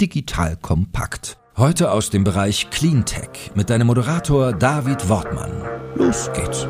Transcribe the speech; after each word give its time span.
digital 0.00 0.56
kompakt. 0.56 1.38
Heute 1.56 1.90
aus 1.90 2.10
dem 2.10 2.22
Bereich 2.22 2.70
Cleantech 2.70 3.50
mit 3.54 3.68
deinem 3.68 3.88
Moderator 3.88 4.52
David 4.52 5.08
Wortmann. 5.08 5.50
Los 5.96 6.30
geht's. 6.32 6.68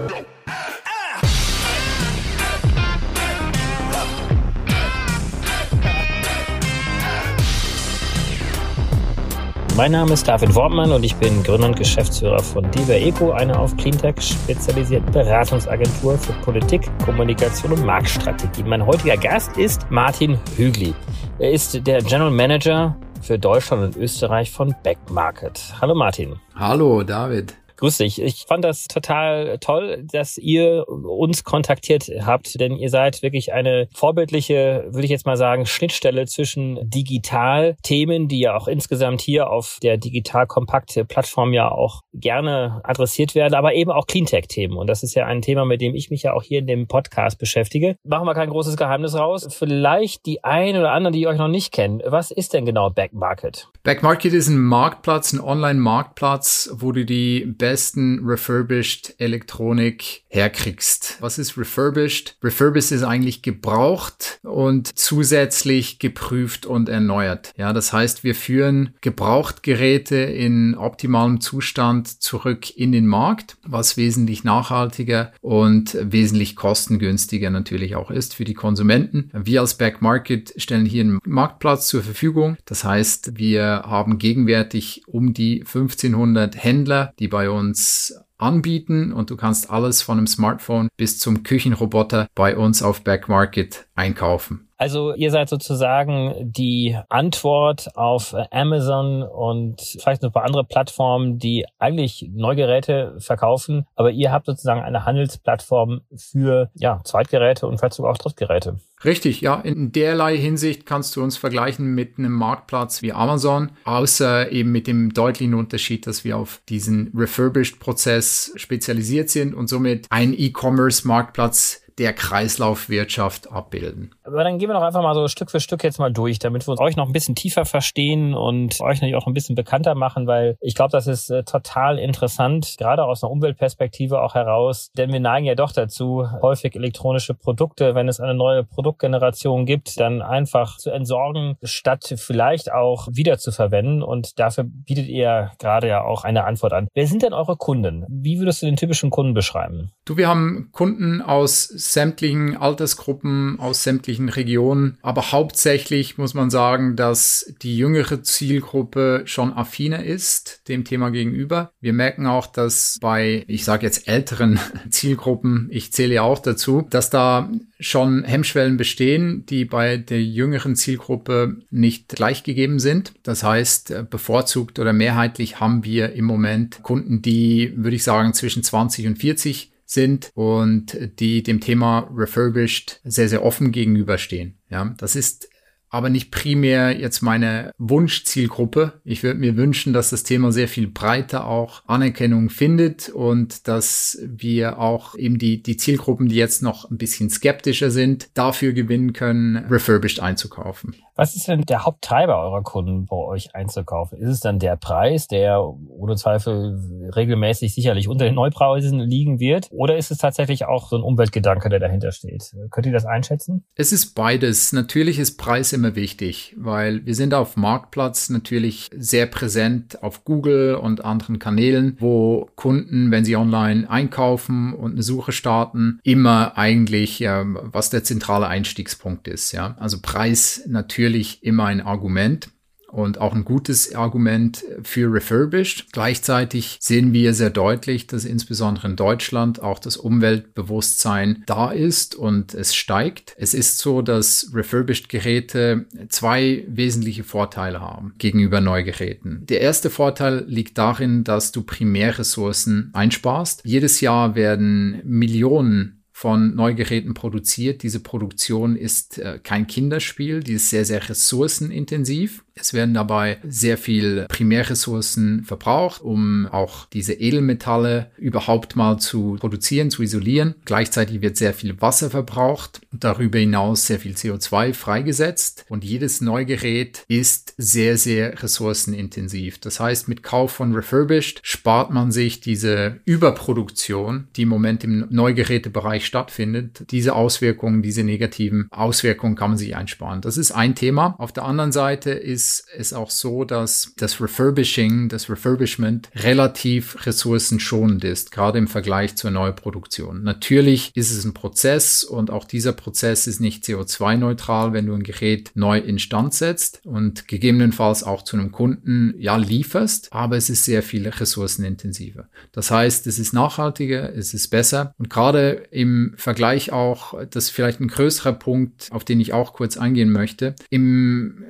Mein 9.77 9.93
Name 9.93 10.15
ist 10.15 10.27
David 10.27 10.55
Wortmann 10.57 10.91
und 10.91 11.05
ich 11.05 11.15
bin 11.15 11.41
Gründer 11.45 11.69
und 11.69 11.77
Geschäftsführer 11.77 12.43
von 12.43 12.69
Diva 12.73 12.95
Eco, 12.95 13.31
einer 13.31 13.61
auf 13.61 13.77
Cleantech 13.77 14.21
spezialisierten 14.21 15.13
Beratungsagentur 15.13 16.19
für 16.19 16.33
Politik, 16.45 16.91
Kommunikation 17.05 17.73
und 17.73 17.85
Marktstrategie. 17.85 18.65
Mein 18.65 18.85
heutiger 18.85 19.17
Gast 19.17 19.57
ist 19.57 19.89
Martin 19.91 20.37
Hügli. 20.57 20.95
Er 21.39 21.53
ist 21.53 21.87
der 21.87 22.03
General 22.03 22.33
Manager 22.33 22.97
für 23.29 23.39
Deutschland 23.39 23.85
und 23.85 24.03
Österreich 24.03 24.51
von 24.51 24.75
Backmarket. 24.83 25.75
Hallo 25.83 25.95
Martin. 25.95 26.41
Hallo 26.55 27.03
David. 27.03 27.55
Grüß 27.79 27.99
dich. 27.99 28.21
Ich 28.21 28.45
fand 28.49 28.65
das 28.65 28.89
total 28.89 29.59
toll, 29.59 30.05
dass 30.11 30.37
ihr 30.37 30.85
uns 30.89 31.45
kontaktiert 31.45 32.11
habt, 32.23 32.59
denn 32.59 32.77
ihr 32.77 32.91
seid 32.91 33.23
wirklich 33.23 33.53
eine 33.53 33.87
vorbildliche, 33.95 34.89
würde 34.89 35.05
ich 35.05 35.13
jetzt 35.13 35.27
mal 35.27 35.37
sagen, 35.37 35.65
Schnittstelle 35.65 36.27
zwischen 36.27 36.79
Digital-Themen, 36.83 38.27
die 38.27 38.41
ja 38.41 38.57
auch 38.57 38.67
insgesamt 38.67 39.21
hier 39.21 39.49
auf 39.51 39.79
der 39.81 39.97
Digital-Kompakte-Plattform 39.97 41.53
ja 41.53 41.71
auch 41.71 42.01
gerne 42.13 42.81
adressiert 42.83 43.37
werden, 43.37 43.55
aber 43.55 43.75
eben 43.75 43.93
auch 43.93 44.09
Cleantech-Themen. 44.09 44.77
Und 44.77 44.89
das 44.89 45.05
ist 45.05 45.15
ja 45.15 45.27
ein 45.27 45.41
Thema, 45.41 45.65
mit 45.65 45.81
dem 45.81 45.95
ich 45.95 46.11
mich 46.11 46.25
ja 46.25 46.33
auch 46.33 46.43
hier 46.43 46.59
in 46.59 46.67
dem 46.67 46.89
Podcast 46.89 47.39
beschäftige. 47.39 47.95
Machen 48.03 48.27
wir 48.27 48.35
kein 48.35 48.51
großes 48.51 48.77
Geheimnis 48.77 49.15
raus. 49.15 49.47
Vielleicht 49.57 50.27
die 50.27 50.43
einen 50.43 50.81
oder 50.81 50.91
anderen, 50.91 51.13
die 51.13 51.29
euch 51.29 51.39
noch 51.39 51.47
nicht 51.47 51.73
kennen. 51.73 52.03
Was 52.05 52.33
ist 52.33 52.55
denn 52.55 52.67
genau 52.67 52.91
Backmarket? 52.91 53.69
Backmarket 53.85 54.33
ist 54.33 54.49
ein 54.49 54.59
Marktplatz, 54.59 55.33
ein 55.33 55.41
Online-Marktplatz, 55.41 56.71
wo 56.73 56.91
du 56.91 57.05
die 57.05 57.45
besten 57.69 58.21
refurbished 58.25 59.15
Elektronik 59.19 60.23
herkriegst. 60.29 61.19
Was 61.21 61.37
ist 61.37 61.59
refurbished? 61.59 62.39
Refurbished 62.43 62.93
ist 62.93 63.03
eigentlich 63.03 63.43
gebraucht 63.43 64.41
und 64.43 64.99
zusätzlich 64.99 65.99
geprüft 65.99 66.65
und 66.65 66.89
erneuert. 66.89 67.53
Ja, 67.59 67.75
das 67.75 67.93
heißt, 67.93 68.25
wir 68.25 68.35
führen 68.35 68.95
Gebrauchtgeräte 69.03 70.17
in 70.17 70.77
optimalem 70.77 71.43
Zustand 71.43 72.23
zurück 72.23 72.75
in 72.75 72.91
den 72.91 73.07
Markt, 73.07 73.59
was 73.67 73.99
wesentlich 73.99 74.45
nachhaltiger 74.45 75.33
und 75.43 75.95
wesentlich 76.01 76.57
kostengünstiger 76.57 77.51
natürlich 77.51 77.97
auch 77.97 78.11
ist 78.11 78.35
für 78.35 78.45
die 78.45 78.55
Konsumenten. 78.55 79.31
Wir 79.35 79.61
als 79.61 79.77
Back 79.77 80.01
Market 80.01 80.55
stellen 80.57 80.87
hier 80.87 81.03
einen 81.03 81.19
Marktplatz 81.27 81.87
zur 81.87 82.03
Verfügung. 82.03 82.57
Das 82.65 82.85
heißt, 82.85 83.37
wir 83.37 83.83
haben 83.85 84.17
gegenwärtig 84.17 85.03
um 85.07 85.35
die 85.35 85.61
1500 85.61 86.57
Händler, 86.57 87.13
die 87.19 87.29
bei 87.29 87.51
uns 87.51 87.58
uns 87.59 88.15
anbieten 88.39 89.13
und 89.13 89.31
du 89.31 89.37
kannst 89.37 89.71
alles 89.71 90.01
von 90.01 90.19
einem 90.19 90.27
Smartphone 90.27 90.89
bis 90.97 91.19
zum 91.19 91.43
Küchenroboter 91.43 92.29
bei 92.35 92.57
uns 92.57 92.83
auf 92.83 93.05
Backmarket 93.05 93.89
einkaufen. 93.95 94.68
Also 94.79 95.13
ihr 95.13 95.33
seid 95.33 95.49
sozusagen 95.49 96.35
die 96.39 96.97
Antwort 97.09 97.97
auf 97.97 98.35
Amazon 98.53 99.25
und 99.25 99.81
vielleicht 100.01 100.23
noch 100.23 100.31
ein 100.31 100.33
paar 100.33 100.45
andere 100.45 100.65
Plattformen, 100.65 101.39
die 101.39 101.67
eigentlich 101.79 102.31
Neugeräte 102.33 103.17
verkaufen, 103.19 103.87
aber 103.97 104.13
ihr 104.13 104.31
habt 104.31 104.47
sozusagen 104.47 104.81
eine 104.81 105.05
Handelsplattform 105.05 106.03
für 106.17 106.71
ja, 106.75 107.01
Zweitgeräte 107.05 107.67
und 107.67 107.79
vielleicht 107.79 107.95
sogar 107.95 108.13
auch 108.13 108.19
Drittgeräte. 108.19 108.79
Richtig, 109.05 109.41
ja. 109.41 109.61
In 109.61 109.93
derlei 109.93 110.37
Hinsicht 110.37 110.87
kannst 110.87 111.15
du 111.17 111.23
uns 111.23 111.37
vergleichen 111.37 111.95
mit 111.95 112.19
einem 112.19 112.33
Marktplatz 112.33 113.03
wie 113.03 113.13
Amazon, 113.13 113.73
außer 113.85 114.51
eben 114.53 114.71
mit 114.71 114.87
dem 114.87 115.13
deutlichen 115.13 115.55
Unterschied, 115.55 116.07
dass 116.07 116.25
wir 116.25 116.37
auf 116.37 116.61
diesen 116.69 117.13
Refurbished-Prozess 117.15 118.53
spezialisiert 118.57 119.29
sind 119.29 119.55
und 119.55 119.69
somit 119.69 120.07
ein 120.11 120.35
E-Commerce-Marktplatz 120.37 121.83
der 121.99 122.13
Kreislaufwirtschaft 122.13 123.51
abbilden. 123.51 124.15
Aber 124.25 124.45
dann 124.45 124.59
gehen 124.59 124.69
wir 124.69 124.75
doch 124.75 124.83
einfach 124.83 125.03
mal 125.03 125.15
so 125.15 125.27
Stück 125.29 125.51
für 125.51 125.61
Stück 125.61 125.83
jetzt 125.85 125.99
mal 125.99 126.13
durch, 126.13 126.39
damit 126.39 126.67
wir 126.67 126.79
euch 126.81 126.97
noch 126.97 127.07
ein 127.07 127.13
bisschen 127.13 127.35
tiefer 127.35 127.65
verstehen 127.65 128.35
und 128.35 128.81
euch 128.81 129.01
natürlich 129.01 129.17
auch 129.17 129.27
ein 129.27 129.35
bisschen 129.35 129.57
bekannter 129.57 129.95
machen, 129.95 130.27
weil 130.27 130.57
ich 130.61 130.75
glaube, 130.75 130.93
das 130.93 131.07
ist 131.07 131.31
äh, 131.31 131.45
total 131.45 131.99
interessant, 131.99 132.77
gerade 132.79 133.05
aus 133.05 133.23
einer 133.23 133.31
Umweltperspektive 133.31 134.21
auch 134.23 134.35
heraus, 134.35 134.91
denn 134.97 135.13
wir 135.13 135.21
neigen 135.21 135.47
ja 135.47 135.55
doch 135.55 135.73
dazu, 135.73 136.27
häufig 136.43 136.77
elektronische 136.77 137.35
Produkte, 137.35 137.95
wenn 137.95 138.09
es 138.09 138.21
eine 138.21 138.35
neue 138.35 138.65
Produktgeneration 138.65 139.67
gibt, 139.67 139.99
dann 139.99 140.23
einfach 140.23 140.77
zu 140.79 140.91
entsorgen, 140.91 141.57
statt 141.63 142.15
vielleicht 142.17 142.73
auch 142.73 143.09
wieder 143.11 143.39
zu 143.39 143.53
verwenden 143.53 144.03
und 144.03 144.39
dafür 144.39 144.65
bietet 144.65 145.09
ihr 145.09 145.51
gerade 145.59 145.89
ja 145.89 146.05
auch 146.05 146.25
eine 146.25 146.45
Antwort 146.45 146.73
an. 146.73 146.89
Wer 146.95 147.07
sind 147.07 147.23
denn 147.23 147.33
eure 147.33 147.57
Kunden? 147.57 148.05
Wie 148.09 148.39
würdest 148.39 148.63
du 148.63 148.67
den 148.67 148.77
typischen 148.77 149.11
Kunden 149.11 149.35
beschreiben? 149.35 149.91
Du, 150.05 150.17
wir 150.17 150.29
haben 150.29 150.69
Kunden 150.73 151.23
aus 151.23 151.65
sämtlichen 151.93 152.57
Altersgruppen, 152.57 153.59
aus 153.59 153.83
sämtlichen 153.83 154.29
Regionen. 154.29 154.99
Aber 155.01 155.33
hauptsächlich 155.33 156.19
muss 156.19 156.35
man 156.35 156.51
sagen, 156.51 156.97
dass 156.97 157.53
die 157.63 157.79
jüngere 157.79 158.23
Zielgruppe 158.23 159.23
schon 159.25 159.53
affiner 159.53 160.05
ist 160.05 160.69
dem 160.69 160.85
Thema 160.85 161.11
gegenüber. 161.11 161.73
Wir 161.81 161.93
merken 161.95 162.27
auch, 162.27 162.47
dass 162.47 162.99
bei, 163.01 163.45
ich 163.49 163.65
sage 163.65 163.87
jetzt 163.87 164.07
älteren 164.07 164.61
Zielgruppen, 164.91 165.69
ich 165.71 165.93
zähle 165.93 166.15
ja 166.15 166.23
auch 166.23 166.41
dazu, 166.41 166.87
dass 166.91 167.11
da 167.11 167.51
schon 167.81 168.25
Hemmschwellen 168.25 168.77
bestehen, 168.77 169.47
die 169.47 169.65
bei 169.65 169.97
der 169.97 170.23
jüngeren 170.23 170.77
Zielgruppe 170.77 171.57
nicht 171.71 172.09
gleichgegeben 172.09 172.81
sind. 172.81 173.13
Das 173.23 173.43
heißt, 173.43 174.11
bevorzugt 174.11 174.79
oder 174.79 174.93
mehrheitlich 174.93 175.61
haben 175.61 175.85
wir 175.85 176.13
im 176.13 176.25
Moment 176.25 176.83
Kunden, 176.83 177.23
die, 177.23 177.73
würde 177.77 177.97
ich 177.97 178.05
sagen, 178.05 178.35
zwischen 178.35 178.63
20 178.63 179.07
und 179.07 179.17
40 179.17 179.73
sind 179.89 180.31
und 180.35 180.97
die 181.19 181.43
dem 181.43 181.61
Thema 181.61 182.11
refurbished 182.15 183.01
sehr, 183.05 183.29
sehr 183.29 183.45
offen 183.45 183.73
gegenüberstehen. 183.73 184.59
Ja, 184.69 184.95
das 184.99 185.17
ist 185.17 185.49
aber 185.91 186.11
nicht 186.11 186.31
primär 186.31 186.97
jetzt 186.99 187.23
meine 187.23 187.73
Wunschzielgruppe. 187.79 189.01
Ich 189.05 189.23
würde 189.23 189.41
mir 189.41 189.57
wünschen, 189.57 189.93
dass 189.93 190.11
das 190.11 190.23
Thema 190.23 190.53
sehr 190.53 190.69
viel 190.69 190.89
breiter 190.89 191.47
auch 191.47 191.83
Anerkennung 191.87 192.51
findet 192.51 193.09
und 193.09 193.69
dass 193.69 194.19
wir 194.27 194.79
auch 194.79 195.15
eben 195.15 195.39
die, 195.39 195.63
die 195.63 195.77
Zielgruppen, 195.77 196.29
die 196.29 196.37
jetzt 196.37 196.63
noch 196.63 196.91
ein 196.91 196.99
bisschen 196.99 197.31
skeptischer 197.31 197.91
sind, 197.91 198.31
dafür 198.35 198.73
gewinnen 198.73 199.13
können, 199.13 199.57
refurbished 199.57 200.21
einzukaufen. 200.21 200.95
Was 201.19 201.35
ist 201.35 201.49
denn 201.49 201.63
der 201.63 201.85
Haupttreiber 201.85 202.39
eurer 202.39 202.63
Kunden 202.63 203.07
bei 203.07 203.17
euch 203.17 203.53
einzukaufen? 203.53 204.19
Ist 204.19 204.29
es 204.29 204.39
dann 204.39 204.61
der 204.61 204.77
Preis, 204.77 205.27
der 205.27 205.61
ohne 205.89 206.15
Zweifel 206.15 206.79
regelmäßig 207.13 207.75
sicherlich 207.75 208.07
unter 208.07 208.25
den 208.25 208.37
Neupreisen 208.37 209.01
liegen 209.01 209.41
wird? 209.41 209.67
Oder 209.73 209.97
ist 209.97 210.13
es 210.13 210.19
tatsächlich 210.19 210.67
auch 210.67 210.89
so 210.89 210.97
ein 210.97 211.03
Umweltgedanke, 211.03 211.71
der 211.71 211.81
dahinter 211.81 212.13
steht? 212.13 212.55
Könnt 212.71 212.87
ihr 212.87 212.93
das 212.93 213.05
einschätzen? 213.05 213.65
Es 213.75 213.91
ist 213.91 214.15
beides. 214.15 214.73
Natürlich 214.73 215.19
ist 215.19 215.39
Preis 215.39 215.73
immer 215.79 215.95
wichtig, 215.95 216.55
weil 216.59 217.07
wir 217.07 217.15
sind 217.15 217.33
auf 217.35 217.57
Marktplatz 217.57 218.29
natürlich 218.31 218.91
sehr 218.97 219.27
präsent 219.27 220.03
auf 220.03 220.25
Google 220.25 220.75
und 220.75 221.05
anderen 221.05 221.39
Kanälen, 221.39 221.97
wo 222.01 222.51
Kunden, 222.57 223.11
wenn 223.11 223.25
sie 223.25 223.37
online 223.37 223.89
einkaufen 223.89 224.75
und 224.75 224.93
eine 224.93 225.03
Suche 225.03 225.33
starten, 225.33 226.01
immer 226.03 226.59
eigentlich, 226.59 227.21
ja, 227.21 227.45
was 227.47 227.91
der 227.91 228.05
zentrale 228.05 228.49
Einstiegspunkt 228.49 229.29
ist. 229.29 229.53
Ja, 229.53 229.77
also 229.79 229.99
Preis 230.03 230.65
natürlich 230.67 231.43
immer 231.43 231.67
ein 231.67 231.81
Argument 231.81 232.51
und 232.89 233.21
auch 233.21 233.35
ein 233.35 233.45
gutes 233.45 233.95
Argument 233.95 234.65
für 234.83 235.13
refurbished. 235.13 235.93
Gleichzeitig 235.93 236.79
sehen 236.81 237.13
wir 237.13 237.35
sehr 237.35 237.51
deutlich, 237.51 238.07
dass 238.07 238.25
insbesondere 238.25 238.89
in 238.89 238.97
Deutschland 238.97 239.63
auch 239.63 239.79
das 239.79 239.97
Umweltbewusstsein 239.97 241.43
da 241.47 241.71
ist 241.71 242.15
und 242.15 242.55
es 242.55 242.75
steigt. 242.75 243.35
Es 243.37 243.55
ist 243.55 243.79
so, 243.79 244.03
dass 244.03 244.51
refurbished 244.55 245.09
Geräte 245.09 245.87
zwei 246.09 246.65
wesentliche 246.69 247.25
Vorteile 247.25 247.81
haben 247.81 248.15
gegenüber 248.19 248.61
Neugeräten. 248.61 249.45
Der 249.47 249.61
erste 249.61 249.91
Vorteil 249.91 250.45
liegt 250.47 250.79
darin, 250.79 251.25
dass 251.25 251.53
du 251.53 251.63
Primärressourcen 251.63 252.91
einsparst. 252.95 253.61
Jedes 253.65 254.01
Jahr 254.01 254.35
werden 254.35 255.01
Millionen 255.05 255.99
von 256.19 256.57
Neugeräten 256.57 257.15
produziert. 257.15 257.85
Diese 257.85 258.01
Produktion 258.01 258.75
ist 258.75 259.19
äh, 259.19 259.39
kein 259.41 259.69
Kinderspiel, 259.69 260.41
die 260.41 260.55
ist 260.55 260.69
sehr, 260.69 260.85
sehr 260.85 261.09
ressourcenintensiv. 261.09 262.45
Es 262.61 262.75
werden 262.75 262.95
dabei 262.95 263.39
sehr 263.47 263.79
viel 263.79 264.27
Primärressourcen 264.29 265.45
verbraucht, 265.45 266.01
um 266.01 266.47
auch 266.47 266.87
diese 266.87 267.15
Edelmetalle 267.15 268.11
überhaupt 268.17 268.77
mal 268.77 268.99
zu 268.99 269.37
produzieren, 269.39 269.91
zu 269.91 270.03
isolieren. 270.03 270.55
Gleichzeitig 270.65 271.21
wird 271.21 271.37
sehr 271.37 271.55
viel 271.55 271.81
Wasser 271.81 272.11
verbraucht, 272.11 272.81
darüber 272.93 273.39
hinaus 273.39 273.87
sehr 273.87 273.99
viel 273.99 274.13
CO2 274.13 274.75
freigesetzt 274.75 275.65
und 275.69 275.85
jedes 275.85 276.21
Neugerät 276.21 277.05
ist 277.09 277.55
sehr, 277.57 277.97
sehr 277.97 278.43
ressourcenintensiv. 278.43 279.59
Das 279.59 279.81
heißt, 279.81 280.09
mit 280.09 280.23
Kauf 280.23 280.53
von 280.53 280.75
Refurbished 280.75 281.41
spart 281.43 281.91
man 281.91 282.13
sich 282.13 282.41
diese 282.41 283.01
Überproduktion, 283.05 284.29
die 284.37 284.43
im 284.43 284.49
Moment 284.49 284.85
im 284.85 285.07
Neugerätebereich 285.11 286.07
stattfindet. 286.07 286.85
Diese 286.91 287.15
Auswirkungen, 287.15 287.83
diese 287.83 288.05
negativen 288.05 288.69
Auswirkungen 288.71 289.37
kann 289.37 289.51
man 289.51 289.59
sich 289.59 289.77
einsparen. 289.77 290.21
Das 290.21 290.37
ist 290.37 290.53
ein 290.53 290.75
Thema. 290.75 291.15
Auf 291.19 291.33
der 291.33 291.45
anderen 291.45 291.73
Seite 291.73 292.11
ist 292.11 292.48
ist 292.49 292.73
es 292.75 292.93
auch 292.93 293.11
so, 293.11 293.45
dass 293.45 293.93
das 293.97 294.21
Refurbishing, 294.21 295.09
das 295.09 295.29
Refurbishment 295.29 296.09
relativ 296.15 297.07
ressourcenschonend 297.07 298.05
ist, 298.05 298.33
gerade 298.33 298.59
im 298.59 298.69
Vergleich 298.69 299.17
zur 299.17 299.31
Neuproduktion. 299.31 300.23
Natürlich 300.23 300.91
ist 300.95 301.11
es 301.11 301.25
ein 301.25 301.35
Prozess 301.35 302.05
und 302.05 302.31
auch 302.31 302.45
dieser 302.45 302.73
Prozess 302.73 303.27
ist 303.27 303.41
nicht 303.41 303.65
CO2-neutral, 303.65 304.73
wenn 304.73 304.87
du 304.87 304.95
ein 304.95 305.03
Gerät 305.03 305.51
neu 305.55 305.79
instand 305.79 306.35
setzt 306.35 306.81
und 306.85 307.29
gegebenenfalls 307.29 308.03
auch 308.03 308.23
zu 308.23 308.37
einem 308.37 308.53
Kunden 308.53 309.15
ja 309.19 309.37
lieferst, 309.37 310.13
aber 310.13 310.37
es 310.37 310.51
ist 310.51 310.65
sehr 310.65 310.83
viel 310.83 311.07
ressourcenintensiver. 311.09 312.29
Das 312.53 312.71
heißt, 312.71 313.07
es 313.07 313.19
ist 313.19 313.33
nachhaltiger, 313.33 314.15
es 314.15 314.35
ist 314.35 314.49
besser 314.49 314.95
und 314.99 315.11
gerade 315.11 315.65
im 315.71 316.15
Vergleich 316.17 316.73
auch, 316.73 317.15
das 317.31 317.45
ist 317.45 317.51
vielleicht 317.51 317.81
ein 317.81 317.89
größerer 317.89 318.33
Punkt, 318.33 318.89
auf 318.91 319.05
den 319.05 319.21
ich 319.21 319.33
auch 319.33 319.53
kurz 319.53 319.77
eingehen 319.77 320.11
möchte, 320.11 320.55
im 320.71 321.45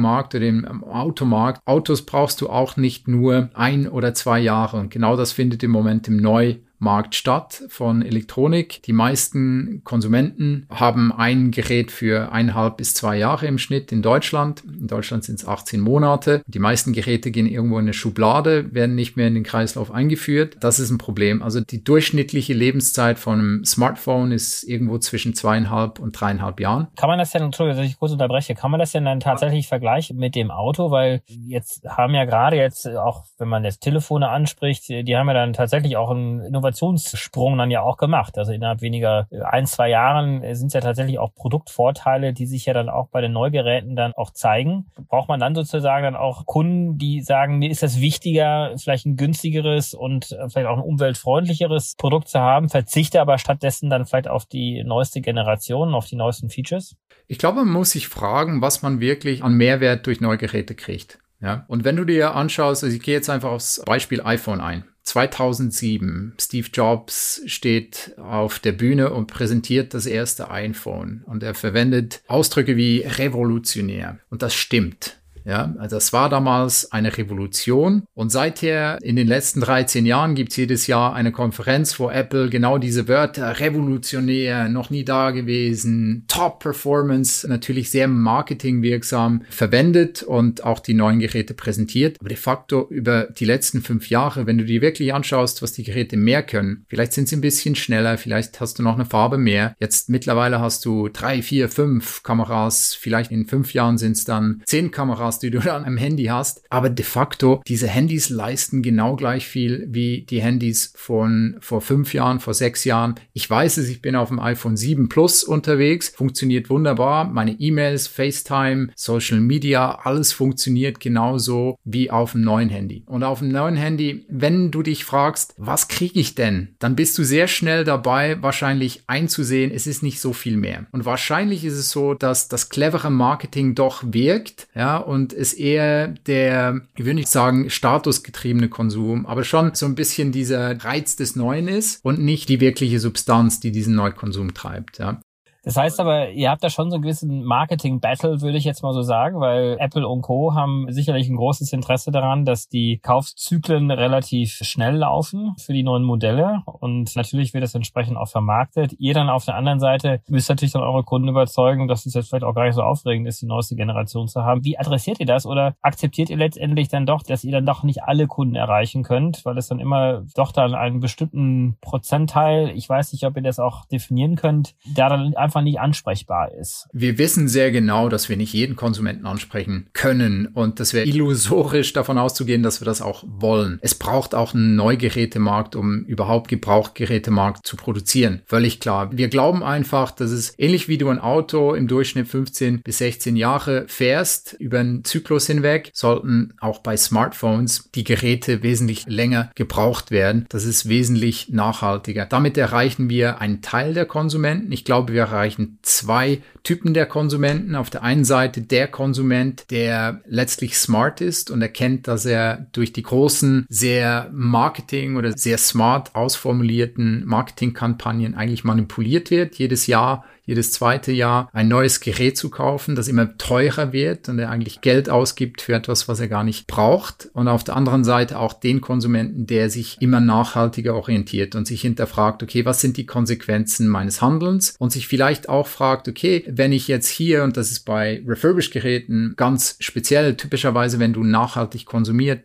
Gebrauchtwagenmarkt 0.00 0.34
oder 0.34 0.46
im 0.46 0.84
Automarkt, 0.84 1.66
Autos 1.66 2.02
brauchst 2.02 2.40
du 2.40 2.48
auch 2.48 2.76
nicht 2.76 3.08
nur 3.08 3.50
ein 3.54 3.88
oder 3.88 4.14
zwei 4.14 4.40
Jahre. 4.40 4.78
Und 4.78 4.90
genau 4.90 5.16
das 5.16 5.32
findet 5.32 5.62
im 5.62 5.70
Moment 5.70 6.08
im 6.08 6.16
Neu 6.16 6.56
Markt 6.80 7.14
statt 7.14 7.62
von 7.68 8.02
Elektronik. 8.02 8.82
Die 8.82 8.94
meisten 8.94 9.82
Konsumenten 9.84 10.66
haben 10.70 11.12
ein 11.12 11.50
Gerät 11.50 11.92
für 11.92 12.32
eineinhalb 12.32 12.78
bis 12.78 12.94
zwei 12.94 13.18
Jahre 13.18 13.46
im 13.46 13.58
Schnitt 13.58 13.92
in 13.92 14.00
Deutschland. 14.00 14.64
In 14.64 14.88
Deutschland 14.88 15.24
sind 15.24 15.38
es 15.38 15.46
18 15.46 15.78
Monate. 15.80 16.42
Die 16.46 16.58
meisten 16.58 16.94
Geräte 16.94 17.30
gehen 17.30 17.46
irgendwo 17.46 17.78
in 17.78 17.84
eine 17.84 17.92
Schublade, 17.92 18.74
werden 18.74 18.94
nicht 18.94 19.16
mehr 19.16 19.28
in 19.28 19.34
den 19.34 19.44
Kreislauf 19.44 19.90
eingeführt. 19.90 20.56
Das 20.60 20.80
ist 20.80 20.90
ein 20.90 20.96
Problem. 20.96 21.42
Also 21.42 21.60
die 21.60 21.84
durchschnittliche 21.84 22.54
Lebenszeit 22.54 23.18
von 23.18 23.38
einem 23.38 23.64
Smartphone 23.64 24.32
ist 24.32 24.64
irgendwo 24.64 24.96
zwischen 24.98 25.34
zweieinhalb 25.34 25.98
und 25.98 26.18
dreieinhalb 26.18 26.60
Jahren. 26.60 26.88
Kann 26.96 27.10
man 27.10 27.18
das 27.18 27.30
denn, 27.30 27.42
Entschuldigung, 27.42 27.82
dass 27.82 27.90
ich 27.90 27.98
kurz 27.98 28.12
unterbreche, 28.12 28.54
kann 28.54 28.70
man 28.70 28.80
das 28.80 28.92
denn 28.92 29.04
dann 29.04 29.20
tatsächlich 29.20 29.68
vergleichen 29.68 30.16
mit 30.16 30.34
dem 30.34 30.50
Auto? 30.50 30.90
Weil 30.90 31.22
jetzt 31.26 31.82
haben 31.86 32.14
ja 32.14 32.24
gerade 32.24 32.56
jetzt 32.56 32.88
auch, 32.88 33.24
wenn 33.36 33.48
man 33.48 33.64
jetzt 33.64 33.80
Telefone 33.80 34.30
anspricht, 34.30 34.88
die 34.88 35.16
haben 35.16 35.28
ja 35.28 35.34
dann 35.34 35.52
tatsächlich 35.52 35.98
auch 35.98 36.10
ein 36.10 36.40
Innovation 36.40 36.69
Innovationssprung 36.70 37.58
dann 37.58 37.70
ja 37.70 37.82
auch 37.82 37.96
gemacht. 37.96 38.38
Also 38.38 38.52
innerhalb 38.52 38.80
weniger 38.80 39.26
äh, 39.30 39.40
ein, 39.42 39.66
zwei 39.66 39.90
Jahren 39.90 40.42
sind 40.54 40.68
es 40.68 40.72
ja 40.72 40.80
tatsächlich 40.80 41.18
auch 41.18 41.34
Produktvorteile, 41.34 42.32
die 42.32 42.46
sich 42.46 42.66
ja 42.66 42.74
dann 42.74 42.88
auch 42.88 43.08
bei 43.08 43.20
den 43.20 43.32
Neugeräten 43.32 43.96
dann 43.96 44.12
auch 44.12 44.30
zeigen. 44.30 44.86
Braucht 45.08 45.28
man 45.28 45.40
dann 45.40 45.54
sozusagen 45.54 46.04
dann 46.04 46.16
auch 46.16 46.46
Kunden, 46.46 46.98
die 46.98 47.20
sagen, 47.22 47.58
mir 47.58 47.70
ist 47.70 47.82
das 47.82 48.00
wichtiger, 48.00 48.74
vielleicht 48.78 49.06
ein 49.06 49.16
günstigeres 49.16 49.94
und 49.94 50.32
äh, 50.32 50.48
vielleicht 50.48 50.68
auch 50.68 50.76
ein 50.76 50.82
umweltfreundlicheres 50.82 51.96
Produkt 51.96 52.28
zu 52.28 52.40
haben, 52.40 52.68
verzichte 52.68 53.20
aber 53.20 53.38
stattdessen 53.38 53.90
dann 53.90 54.06
vielleicht 54.06 54.28
auf 54.28 54.46
die 54.46 54.82
neueste 54.84 55.20
Generation, 55.20 55.94
auf 55.94 56.06
die 56.06 56.16
neuesten 56.16 56.50
Features? 56.50 56.96
Ich 57.26 57.38
glaube, 57.38 57.58
man 57.58 57.72
muss 57.72 57.90
sich 57.90 58.08
fragen, 58.08 58.62
was 58.62 58.82
man 58.82 59.00
wirklich 59.00 59.42
an 59.42 59.54
Mehrwert 59.54 60.06
durch 60.06 60.20
Neugeräte 60.20 60.74
kriegt. 60.74 61.18
Ja, 61.40 61.64
und 61.68 61.84
wenn 61.84 61.96
du 61.96 62.04
dir 62.04 62.34
anschaust, 62.34 62.84
also 62.84 62.94
ich 62.94 63.02
gehe 63.02 63.14
jetzt 63.14 63.30
einfach 63.30 63.50
aufs 63.50 63.82
Beispiel 63.86 64.20
iPhone 64.20 64.60
ein. 64.60 64.84
2007. 65.02 66.34
Steve 66.40 66.68
Jobs 66.72 67.42
steht 67.46 68.14
auf 68.18 68.58
der 68.58 68.72
Bühne 68.72 69.12
und 69.12 69.26
präsentiert 69.26 69.94
das 69.94 70.06
erste 70.06 70.50
iPhone. 70.50 71.22
Und 71.26 71.42
er 71.42 71.54
verwendet 71.54 72.22
Ausdrücke 72.26 72.76
wie 72.76 73.00
revolutionär. 73.00 74.18
Und 74.30 74.42
das 74.42 74.54
stimmt. 74.54 75.19
Ja, 75.44 75.74
also 75.78 75.96
das 75.96 76.12
war 76.12 76.28
damals 76.28 76.92
eine 76.92 77.16
Revolution 77.16 78.04
und 78.14 78.30
seither 78.30 78.98
in 79.02 79.16
den 79.16 79.26
letzten 79.26 79.60
13 79.60 80.06
Jahren 80.06 80.34
gibt 80.34 80.50
es 80.50 80.56
jedes 80.56 80.86
Jahr 80.86 81.14
eine 81.14 81.32
Konferenz, 81.32 81.98
wo 81.98 82.10
Apple 82.10 82.50
genau 82.50 82.78
diese 82.78 83.08
Wörter 83.08 83.58
revolutionär, 83.60 84.68
noch 84.68 84.90
nie 84.90 85.04
da 85.04 85.30
gewesen, 85.30 86.24
Top 86.28 86.60
Performance, 86.60 87.48
natürlich 87.48 87.90
sehr 87.90 88.08
marketingwirksam 88.08 89.42
verwendet 89.48 90.22
und 90.22 90.64
auch 90.64 90.80
die 90.80 90.94
neuen 90.94 91.20
Geräte 91.20 91.54
präsentiert. 91.54 92.16
Aber 92.20 92.28
de 92.28 92.36
facto 92.36 92.86
über 92.90 93.24
die 93.24 93.44
letzten 93.44 93.82
fünf 93.82 94.10
Jahre, 94.10 94.46
wenn 94.46 94.58
du 94.58 94.64
dir 94.64 94.82
wirklich 94.82 95.14
anschaust, 95.14 95.62
was 95.62 95.72
die 95.72 95.84
Geräte 95.84 96.16
mehr 96.16 96.42
können, 96.42 96.84
vielleicht 96.88 97.12
sind 97.12 97.28
sie 97.28 97.36
ein 97.36 97.40
bisschen 97.40 97.74
schneller, 97.74 98.18
vielleicht 98.18 98.60
hast 98.60 98.78
du 98.78 98.82
noch 98.82 98.94
eine 98.94 99.04
Farbe 99.04 99.38
mehr. 99.38 99.74
Jetzt 99.78 100.08
mittlerweile 100.08 100.60
hast 100.60 100.84
du 100.84 101.08
drei, 101.08 101.42
vier, 101.42 101.68
fünf 101.68 102.22
Kameras, 102.22 102.94
vielleicht 102.94 103.30
in 103.30 103.46
fünf 103.46 103.74
Jahren 103.74 103.98
sind 103.98 104.12
es 104.12 104.24
dann 104.24 104.62
zehn 104.66 104.90
Kameras 104.90 105.29
hast, 105.30 105.42
die 105.42 105.50
du 105.50 105.58
dann 105.64 105.84
am 105.84 105.96
Handy 105.96 106.24
hast. 106.24 106.62
Aber 106.70 106.90
de 106.90 107.04
facto, 107.04 107.62
diese 107.66 107.86
Handys 107.86 108.28
leisten 108.30 108.82
genau 108.82 109.14
gleich 109.14 109.46
viel 109.46 109.86
wie 109.90 110.26
die 110.28 110.42
Handys 110.42 110.92
von 110.96 111.56
vor 111.60 111.80
fünf 111.80 112.12
Jahren, 112.14 112.40
vor 112.40 112.54
sechs 112.54 112.84
Jahren. 112.84 113.14
Ich 113.32 113.48
weiß 113.48 113.76
es, 113.76 113.88
ich 113.88 114.02
bin 114.02 114.16
auf 114.16 114.28
dem 114.28 114.40
iPhone 114.40 114.76
7 114.76 115.08
Plus 115.08 115.44
unterwegs, 115.44 116.08
funktioniert 116.08 116.68
wunderbar. 116.70 117.24
Meine 117.24 117.52
E-Mails, 117.52 118.08
FaceTime, 118.08 118.88
Social 118.96 119.40
Media, 119.40 120.00
alles 120.02 120.32
funktioniert 120.32 121.00
genauso 121.00 121.76
wie 121.84 122.10
auf 122.10 122.32
dem 122.32 122.42
neuen 122.42 122.68
Handy. 122.68 123.04
Und 123.06 123.22
auf 123.22 123.38
dem 123.38 123.48
neuen 123.48 123.76
Handy, 123.76 124.26
wenn 124.28 124.70
du 124.70 124.82
dich 124.82 125.04
fragst, 125.04 125.54
was 125.56 125.88
kriege 125.88 126.18
ich 126.18 126.34
denn, 126.34 126.74
dann 126.78 126.96
bist 126.96 127.16
du 127.18 127.24
sehr 127.24 127.46
schnell 127.46 127.84
dabei, 127.84 128.42
wahrscheinlich 128.42 129.02
einzusehen, 129.06 129.70
es 129.70 129.86
ist 129.86 130.02
nicht 130.02 130.20
so 130.20 130.32
viel 130.32 130.56
mehr. 130.56 130.86
Und 130.92 131.04
wahrscheinlich 131.04 131.64
ist 131.64 131.74
es 131.74 131.90
so, 131.90 132.14
dass 132.14 132.48
das 132.48 132.68
clevere 132.68 133.10
Marketing 133.10 133.74
doch 133.74 134.02
wirkt, 134.06 134.68
ja, 134.74 134.96
und 134.96 135.19
und 135.20 135.32
ist 135.34 135.52
eher 135.52 136.08
der, 136.08 136.80
ich 136.96 137.04
will 137.04 137.14
nicht 137.14 137.28
sagen 137.28 137.68
statusgetriebene 137.68 138.68
Konsum, 138.68 139.26
aber 139.26 139.44
schon 139.44 139.74
so 139.74 139.84
ein 139.84 139.94
bisschen 139.94 140.32
dieser 140.32 140.82
Reiz 140.82 141.16
des 141.16 141.36
Neuen 141.36 141.68
ist 141.68 142.02
und 142.02 142.20
nicht 142.20 142.48
die 142.48 142.60
wirkliche 142.60 143.00
Substanz, 143.00 143.60
die 143.60 143.70
diesen 143.70 143.94
Neukonsum 143.94 144.54
treibt. 144.54 144.98
Ja. 144.98 145.20
Das 145.62 145.76
heißt 145.76 146.00
aber, 146.00 146.30
ihr 146.30 146.50
habt 146.50 146.64
da 146.64 146.70
schon 146.70 146.90
so 146.90 146.96
einen 146.96 147.02
gewissen 147.02 147.44
Marketing-Battle, 147.44 148.40
würde 148.40 148.58
ich 148.58 148.64
jetzt 148.64 148.82
mal 148.82 148.92
so 148.92 149.02
sagen, 149.02 149.40
weil 149.40 149.76
Apple 149.78 150.06
und 150.06 150.22
Co. 150.22 150.54
haben 150.54 150.86
sicherlich 150.90 151.28
ein 151.28 151.36
großes 151.36 151.72
Interesse 151.72 152.10
daran, 152.10 152.44
dass 152.44 152.68
die 152.68 152.98
Kaufzyklen 152.98 153.90
relativ 153.90 154.52
schnell 154.62 154.96
laufen 154.96 155.54
für 155.58 155.72
die 155.72 155.82
neuen 155.82 156.04
Modelle 156.04 156.62
und 156.64 157.14
natürlich 157.16 157.52
wird 157.54 157.64
das 157.64 157.74
entsprechend 157.74 158.16
auch 158.16 158.28
vermarktet. 158.28 158.94
Ihr 158.98 159.14
dann 159.14 159.28
auf 159.28 159.44
der 159.44 159.56
anderen 159.56 159.80
Seite 159.80 160.20
müsst 160.28 160.48
natürlich 160.48 160.72
dann 160.72 160.82
eure 160.82 161.04
Kunden 161.04 161.28
überzeugen, 161.28 161.88
dass 161.88 162.06
es 162.06 162.14
jetzt 162.14 162.28
vielleicht 162.28 162.44
auch 162.44 162.54
gar 162.54 162.64
nicht 162.64 162.74
so 162.74 162.82
aufregend 162.82 163.28
ist, 163.28 163.42
die 163.42 163.46
neueste 163.46 163.76
Generation 163.76 164.28
zu 164.28 164.44
haben. 164.44 164.64
Wie 164.64 164.78
adressiert 164.78 165.20
ihr 165.20 165.26
das 165.26 165.46
oder 165.46 165.74
akzeptiert 165.82 166.30
ihr 166.30 166.36
letztendlich 166.36 166.88
dann 166.88 167.06
doch, 167.06 167.22
dass 167.22 167.44
ihr 167.44 167.52
dann 167.52 167.66
doch 167.66 167.82
nicht 167.82 168.02
alle 168.02 168.26
Kunden 168.26 168.54
erreichen 168.54 169.02
könnt, 169.02 169.44
weil 169.44 169.58
es 169.58 169.68
dann 169.68 169.80
immer 169.80 170.22
doch 170.34 170.52
dann 170.52 170.74
einen 170.74 171.00
bestimmten 171.00 171.76
Prozentteil, 171.80 172.70
ich 172.74 172.88
weiß 172.88 173.12
nicht, 173.12 173.24
ob 173.24 173.36
ihr 173.36 173.42
das 173.42 173.58
auch 173.58 173.84
definieren 173.86 174.36
könnt, 174.36 174.74
da 174.94 175.08
dann 175.08 175.34
einfach 175.50 175.62
nicht 175.62 175.80
ansprechbar 175.80 176.52
ist. 176.54 176.86
Wir 176.92 177.18
wissen 177.18 177.48
sehr 177.48 177.72
genau, 177.72 178.08
dass 178.08 178.28
wir 178.28 178.36
nicht 178.36 178.52
jeden 178.52 178.76
Konsumenten 178.76 179.26
ansprechen 179.26 179.88
können 179.92 180.46
und 180.46 180.78
das 180.78 180.94
wäre 180.94 181.06
illusorisch 181.06 181.92
davon 181.92 182.18
auszugehen, 182.18 182.62
dass 182.62 182.80
wir 182.80 182.84
das 182.84 183.02
auch 183.02 183.24
wollen. 183.26 183.80
Es 183.82 183.96
braucht 183.96 184.36
auch 184.36 184.54
einen 184.54 184.76
Neugerätemarkt, 184.76 185.74
um 185.74 186.04
überhaupt 186.04 186.46
Gebrauchgerätemarkt 186.46 187.66
zu 187.66 187.76
produzieren. 187.76 188.42
Völlig 188.46 188.78
klar. 188.78 189.10
Wir 189.12 189.28
glauben 189.28 189.64
einfach, 189.64 190.12
dass 190.12 190.30
es 190.30 190.54
ähnlich 190.56 190.86
wie 190.86 190.98
du 190.98 191.08
ein 191.08 191.18
Auto 191.18 191.74
im 191.74 191.88
Durchschnitt 191.88 192.28
15 192.28 192.82
bis 192.82 192.98
16 192.98 193.34
Jahre 193.34 193.86
fährst, 193.88 194.54
über 194.60 194.78
einen 194.78 195.02
Zyklus 195.04 195.48
hinweg, 195.48 195.90
sollten 195.94 196.54
auch 196.60 196.78
bei 196.78 196.96
Smartphones 196.96 197.90
die 197.96 198.04
Geräte 198.04 198.62
wesentlich 198.62 199.06
länger 199.06 199.50
gebraucht 199.56 200.12
werden. 200.12 200.46
Das 200.48 200.64
ist 200.64 200.88
wesentlich 200.88 201.48
nachhaltiger. 201.48 202.26
Damit 202.26 202.56
erreichen 202.56 203.10
wir 203.10 203.40
einen 203.40 203.62
Teil 203.62 203.94
der 203.94 204.06
Konsumenten. 204.06 204.70
Ich 204.70 204.84
glaube, 204.84 205.12
wir 205.12 205.22
erreichen 205.22 205.39
erreichen 205.40 205.78
zwei 205.82 206.42
Typen 206.62 206.92
der 206.92 207.06
Konsumenten. 207.06 207.74
Auf 207.74 207.88
der 207.88 208.02
einen 208.02 208.24
Seite 208.24 208.60
der 208.60 208.88
Konsument, 208.88 209.70
der 209.70 210.20
letztlich 210.26 210.76
smart 210.76 211.22
ist 211.22 211.50
und 211.50 211.62
erkennt, 211.62 212.06
dass 212.06 212.26
er 212.26 212.66
durch 212.72 212.92
die 212.92 213.02
großen, 213.02 213.64
sehr 213.70 214.28
Marketing 214.32 215.16
oder 215.16 215.36
sehr 215.36 215.56
smart 215.56 216.14
ausformulierten 216.14 217.24
Marketingkampagnen 217.24 218.34
eigentlich 218.34 218.64
manipuliert 218.64 219.30
wird. 219.30 219.54
Jedes 219.54 219.86
Jahr 219.86 220.24
jedes 220.50 220.72
zweite 220.72 221.12
Jahr 221.12 221.48
ein 221.52 221.68
neues 221.68 222.00
Gerät 222.00 222.36
zu 222.36 222.50
kaufen, 222.50 222.96
das 222.96 223.06
immer 223.06 223.38
teurer 223.38 223.92
wird 223.92 224.28
und 224.28 224.40
er 224.40 224.50
eigentlich 224.50 224.80
Geld 224.80 225.08
ausgibt 225.08 225.62
für 225.62 225.74
etwas, 225.74 226.08
was 226.08 226.18
er 226.18 226.26
gar 226.26 226.42
nicht 226.42 226.66
braucht. 226.66 227.30
Und 227.34 227.46
auf 227.46 227.62
der 227.62 227.76
anderen 227.76 228.02
Seite 228.02 228.36
auch 228.36 228.52
den 228.52 228.80
Konsumenten, 228.80 229.46
der 229.46 229.70
sich 229.70 229.98
immer 230.00 230.18
nachhaltiger 230.18 230.96
orientiert 230.96 231.54
und 231.54 231.68
sich 231.68 231.82
hinterfragt, 231.82 232.42
okay, 232.42 232.64
was 232.64 232.80
sind 232.80 232.96
die 232.96 233.06
Konsequenzen 233.06 233.86
meines 233.86 234.20
Handelns? 234.20 234.74
Und 234.80 234.90
sich 234.90 235.06
vielleicht 235.06 235.48
auch 235.48 235.68
fragt, 235.68 236.08
okay, 236.08 236.44
wenn 236.48 236.72
ich 236.72 236.88
jetzt 236.88 237.06
hier, 237.06 237.44
und 237.44 237.56
das 237.56 237.70
ist 237.70 237.84
bei 237.84 238.20
Refurbished-Geräten 238.26 239.34
ganz 239.36 239.76
speziell, 239.78 240.36
typischerweise, 240.36 240.98
wenn 240.98 241.12
du 241.12 241.22
nachhaltig 241.22 241.86
konsumierst, 241.86 242.42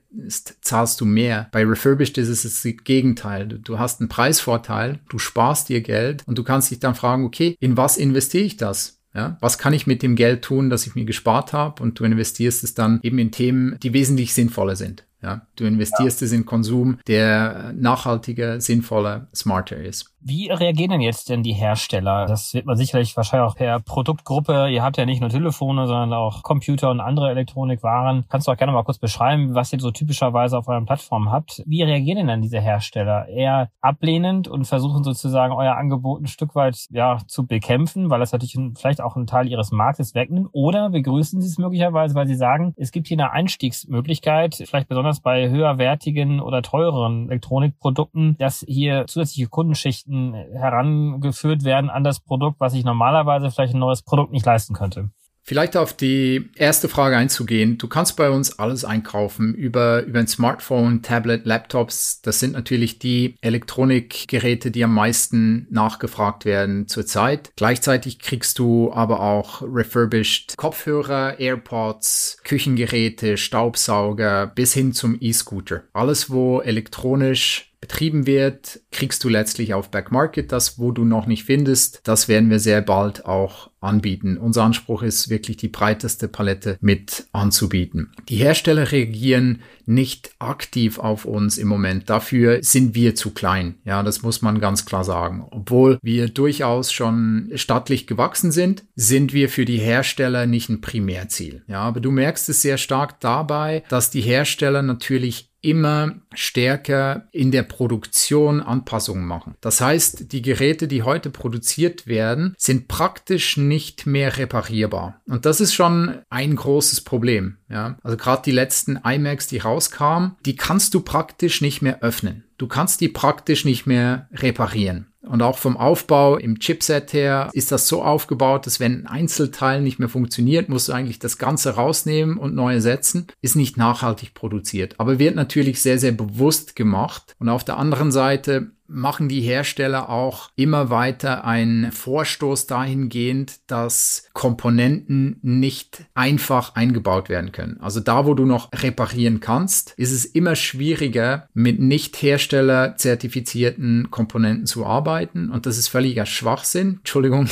zahlst 0.61 1.01
du 1.01 1.05
mehr. 1.05 1.49
Bei 1.51 1.65
Refurbished 1.65 2.19
ist 2.19 2.29
es 2.29 2.43
das 2.43 2.63
Gegenteil. 2.83 3.47
Du 3.47 3.79
hast 3.79 3.99
einen 3.99 4.09
Preisvorteil, 4.09 4.99
du 5.09 5.17
sparst 5.17 5.69
dir 5.69 5.81
Geld 5.81 6.21
und 6.27 6.37
du 6.37 6.43
kannst 6.43 6.69
dich 6.69 6.79
dann 6.79 6.93
fragen, 6.93 7.25
okay, 7.25 7.57
in 7.59 7.77
was 7.77 7.94
investiere 7.97 8.43
ich 8.43 8.57
das? 8.57 9.01
Ja, 9.13 9.37
was 9.39 9.57
kann 9.57 9.71
ich 9.71 9.87
mit 9.87 10.03
dem 10.03 10.15
Geld 10.17 10.41
tun, 10.41 10.69
das 10.69 10.85
ich 10.85 10.95
mir 10.95 11.05
gespart 11.05 11.53
habe? 11.53 11.81
Und 11.81 11.97
du 11.99 12.03
investierst 12.03 12.65
es 12.65 12.73
dann 12.73 12.99
eben 13.01 13.17
in 13.17 13.31
Themen, 13.31 13.77
die 13.81 13.93
wesentlich 13.93 14.33
sinnvoller 14.33 14.75
sind. 14.75 15.05
Ja, 15.23 15.47
du 15.55 15.63
investierst 15.63 16.21
ja. 16.21 16.25
es 16.25 16.33
in 16.33 16.45
Konsum, 16.45 16.99
der 17.07 17.73
nachhaltiger, 17.75 18.59
sinnvoller, 18.59 19.29
smarter 19.33 19.77
ist. 19.77 20.13
Wie 20.27 20.49
reagieren 20.49 20.89
denn 20.89 21.01
jetzt 21.01 21.29
denn 21.29 21.43
die 21.43 21.53
Hersteller? 21.53 22.25
Das 22.25 22.55
wird 22.55 22.65
man 22.65 22.75
sicherlich 22.75 23.15
wahrscheinlich 23.15 23.47
auch 23.47 23.55
per 23.55 23.79
Produktgruppe. 23.79 24.69
Ihr 24.69 24.81
habt 24.81 24.97
ja 24.97 25.05
nicht 25.05 25.21
nur 25.21 25.29
Telefone, 25.29 25.85
sondern 25.85 26.13
auch 26.13 26.41
Computer 26.41 26.89
und 26.89 26.99
andere 26.99 27.29
Elektronikwaren. 27.29 28.25
Kannst 28.27 28.47
du 28.47 28.51
auch 28.51 28.57
gerne 28.57 28.73
mal 28.73 28.81
kurz 28.81 28.97
beschreiben, 28.97 29.53
was 29.53 29.71
ihr 29.71 29.79
so 29.79 29.91
typischerweise 29.91 30.57
auf 30.57 30.67
euren 30.67 30.87
Plattformen 30.87 31.31
habt? 31.31 31.61
Wie 31.67 31.83
reagieren 31.83 32.25
denn 32.25 32.41
diese 32.41 32.59
Hersteller? 32.59 33.27
Eher 33.27 33.69
ablehnend 33.81 34.47
und 34.47 34.65
versuchen 34.65 35.03
sozusagen 35.03 35.53
euer 35.53 35.75
Angebot 35.75 36.23
ein 36.23 36.27
Stück 36.27 36.55
weit 36.55 36.87
ja 36.89 37.19
zu 37.27 37.45
bekämpfen, 37.45 38.09
weil 38.09 38.19
das 38.19 38.31
natürlich 38.31 38.57
vielleicht 38.79 39.01
auch 39.01 39.15
einen 39.15 39.27
Teil 39.27 39.47
ihres 39.47 39.71
Marktes 39.71 40.15
wegnimmt? 40.15 40.49
Oder 40.53 40.89
begrüßen 40.89 41.39
sie 41.39 41.49
es 41.49 41.59
möglicherweise, 41.59 42.15
weil 42.15 42.25
sie 42.25 42.33
sagen, 42.33 42.73
es 42.77 42.91
gibt 42.91 43.05
hier 43.09 43.19
eine 43.19 43.31
Einstiegsmöglichkeit, 43.31 44.55
vielleicht 44.55 44.89
besonders 44.89 45.19
bei 45.19 45.51
höherwertigen 45.51 46.39
oder 46.39 46.63
teureren 46.63 47.29
Elektronikprodukten, 47.29 48.37
dass 48.39 48.65
hier 48.67 49.05
zusätzliche 49.05 49.49
Kundenschichten 49.49 50.14
Kunden 50.15 50.33
herangeführt 50.57 51.63
werden 51.63 51.89
an 51.89 52.03
das 52.03 52.19
Produkt, 52.19 52.59
was 52.59 52.73
ich 52.73 52.83
normalerweise 52.83 53.51
vielleicht 53.51 53.73
ein 53.73 53.79
neues 53.79 54.01
Produkt 54.01 54.31
nicht 54.31 54.45
leisten 54.45 54.73
könnte. 54.73 55.09
Vielleicht 55.47 55.77
auf 55.77 55.93
die 55.93 56.49
erste 56.55 56.89
Frage 56.89 57.17
einzugehen. 57.17 57.77
Du 57.77 57.87
kannst 57.87 58.17
bei 58.17 58.31
uns 58.31 58.57
alles 58.57 58.83
einkaufen 58.83 59.53
über, 59.53 60.01
über 60.01 60.17
ein 60.17 60.27
Smartphone, 60.27 61.03
Tablet, 61.03 61.45
Laptops. 61.45 62.21
Das 62.23 62.39
sind 62.39 62.53
natürlich 62.53 62.97
die 62.97 63.35
Elektronikgeräte, 63.41 64.71
die 64.71 64.83
am 64.83 64.95
meisten 64.95 65.67
nachgefragt 65.69 66.45
werden 66.45 66.87
zurzeit. 66.87 67.51
Gleichzeitig 67.57 68.17
kriegst 68.17 68.57
du 68.57 68.91
aber 68.91 69.19
auch 69.19 69.61
refurbished 69.61 70.57
Kopfhörer, 70.57 71.39
AirPods, 71.39 72.39
Küchengeräte, 72.43 73.37
Staubsauger 73.37 74.47
bis 74.47 74.73
hin 74.73 74.93
zum 74.93 75.15
E-Scooter. 75.19 75.83
Alles, 75.93 76.31
wo 76.31 76.59
elektronisch 76.61 77.74
betrieben 77.85 78.25
wird, 78.25 78.81
kriegst 78.91 79.23
du 79.23 79.29
letztlich 79.29 79.75
auf 79.75 79.91
Backmarket 79.91 80.51
das, 80.51 80.79
wo 80.79 80.91
du 80.91 81.05
noch 81.05 81.27
nicht 81.27 81.43
findest. 81.43 82.01
Das 82.03 82.27
werden 82.27 82.49
wir 82.49 82.57
sehr 82.57 82.81
bald 82.81 83.27
auch 83.27 83.69
anbieten. 83.79 84.37
Unser 84.37 84.63
Anspruch 84.63 85.03
ist 85.03 85.29
wirklich 85.29 85.57
die 85.57 85.67
breiteste 85.67 86.27
Palette 86.27 86.79
mit 86.81 87.27
anzubieten. 87.31 88.11
Die 88.27 88.37
Hersteller 88.37 88.91
reagieren 88.91 89.61
nicht 89.85 90.31
aktiv 90.39 90.97
auf 90.97 91.25
uns 91.25 91.59
im 91.59 91.67
Moment. 91.67 92.09
Dafür 92.09 92.63
sind 92.63 92.95
wir 92.95 93.13
zu 93.13 93.29
klein. 93.29 93.75
Ja, 93.85 94.01
das 94.01 94.23
muss 94.23 94.41
man 94.41 94.59
ganz 94.59 94.87
klar 94.87 95.03
sagen. 95.03 95.45
Obwohl 95.51 95.99
wir 96.01 96.29
durchaus 96.29 96.91
schon 96.91 97.51
stattlich 97.53 98.07
gewachsen 98.07 98.51
sind, 98.51 98.83
sind 98.95 99.31
wir 99.31 99.47
für 99.47 99.65
die 99.65 99.77
Hersteller 99.77 100.47
nicht 100.47 100.69
ein 100.69 100.81
Primärziel. 100.81 101.63
Ja, 101.67 101.81
aber 101.81 101.99
du 101.99 102.09
merkst 102.09 102.49
es 102.49 102.63
sehr 102.63 102.79
stark 102.79 103.19
dabei, 103.19 103.83
dass 103.89 104.09
die 104.09 104.21
Hersteller 104.21 104.81
natürlich 104.81 105.51
immer 105.65 106.15
stärker 106.33 107.27
in 107.31 107.51
der 107.51 107.63
Produktion 107.63 108.61
Anpassungen 108.61 109.25
machen. 109.25 109.55
Das 109.61 109.81
heißt, 109.81 110.31
die 110.31 110.41
Geräte, 110.41 110.87
die 110.87 111.03
heute 111.03 111.29
produziert 111.29 112.07
werden, 112.07 112.53
sind 112.57 112.87
praktisch 112.87 113.57
nicht 113.57 114.05
mehr 114.05 114.37
reparierbar. 114.37 115.21
Und 115.27 115.45
das 115.45 115.59
ist 115.59 115.73
schon 115.73 116.19
ein 116.29 116.55
großes 116.55 117.01
Problem. 117.01 117.57
Ja? 117.69 117.97
Also 118.03 118.17
gerade 118.17 118.43
die 118.45 118.51
letzten 118.51 118.97
iMacs, 119.03 119.47
die 119.47 119.57
rauskamen, 119.57 120.35
die 120.45 120.55
kannst 120.55 120.93
du 120.93 121.01
praktisch 121.01 121.61
nicht 121.61 121.81
mehr 121.81 122.01
öffnen. 122.01 122.43
Du 122.57 122.67
kannst 122.67 123.01
die 123.01 123.09
praktisch 123.09 123.65
nicht 123.65 123.85
mehr 123.85 124.29
reparieren. 124.31 125.07
Und 125.27 125.41
auch 125.41 125.57
vom 125.57 125.77
Aufbau 125.77 126.37
im 126.37 126.59
Chipset 126.59 127.13
her 127.13 127.49
ist 127.53 127.71
das 127.71 127.87
so 127.87 128.03
aufgebaut, 128.03 128.65
dass 128.65 128.79
wenn 128.79 129.05
ein 129.05 129.25
Einzelteil 129.25 129.81
nicht 129.81 129.99
mehr 129.99 130.09
funktioniert, 130.09 130.69
musst 130.69 130.89
du 130.89 130.93
eigentlich 130.93 131.19
das 131.19 131.37
Ganze 131.37 131.75
rausnehmen 131.75 132.37
und 132.37 132.55
neu 132.55 132.73
ersetzen. 132.73 133.27
Ist 133.41 133.55
nicht 133.55 133.77
nachhaltig 133.77 134.33
produziert, 134.33 134.95
aber 134.99 135.19
wird 135.19 135.35
natürlich 135.35 135.81
sehr, 135.81 135.99
sehr 135.99 136.11
bewusst 136.11 136.75
gemacht. 136.75 137.35
Und 137.39 137.49
auf 137.49 137.63
der 137.63 137.77
anderen 137.77 138.11
Seite 138.11 138.71
machen 138.87 139.29
die 139.29 139.41
Hersteller 139.41 140.09
auch 140.09 140.49
immer 140.55 140.89
weiter 140.89 141.45
einen 141.45 141.91
Vorstoß 141.91 142.67
dahingehend, 142.67 143.59
dass 143.67 144.29
Komponenten 144.33 145.39
nicht 145.41 146.05
einfach 146.13 146.75
eingebaut 146.75 147.29
werden 147.29 147.51
können. 147.51 147.79
Also 147.81 147.99
da, 147.99 148.25
wo 148.25 148.33
du 148.33 148.45
noch 148.45 148.69
reparieren 148.73 149.39
kannst, 149.39 149.93
ist 149.97 150.11
es 150.11 150.25
immer 150.25 150.55
schwieriger, 150.55 151.47
mit 151.53 151.79
nicht 151.79 152.21
herstellerzertifizierten 152.21 154.11
Komponenten 154.11 154.65
zu 154.65 154.85
arbeiten. 154.85 155.14
Und 155.23 155.65
das 155.65 155.77
ist 155.77 155.87
völliger 155.87 156.25
Schwachsinn. 156.25 156.95
Entschuldigung, 156.97 157.47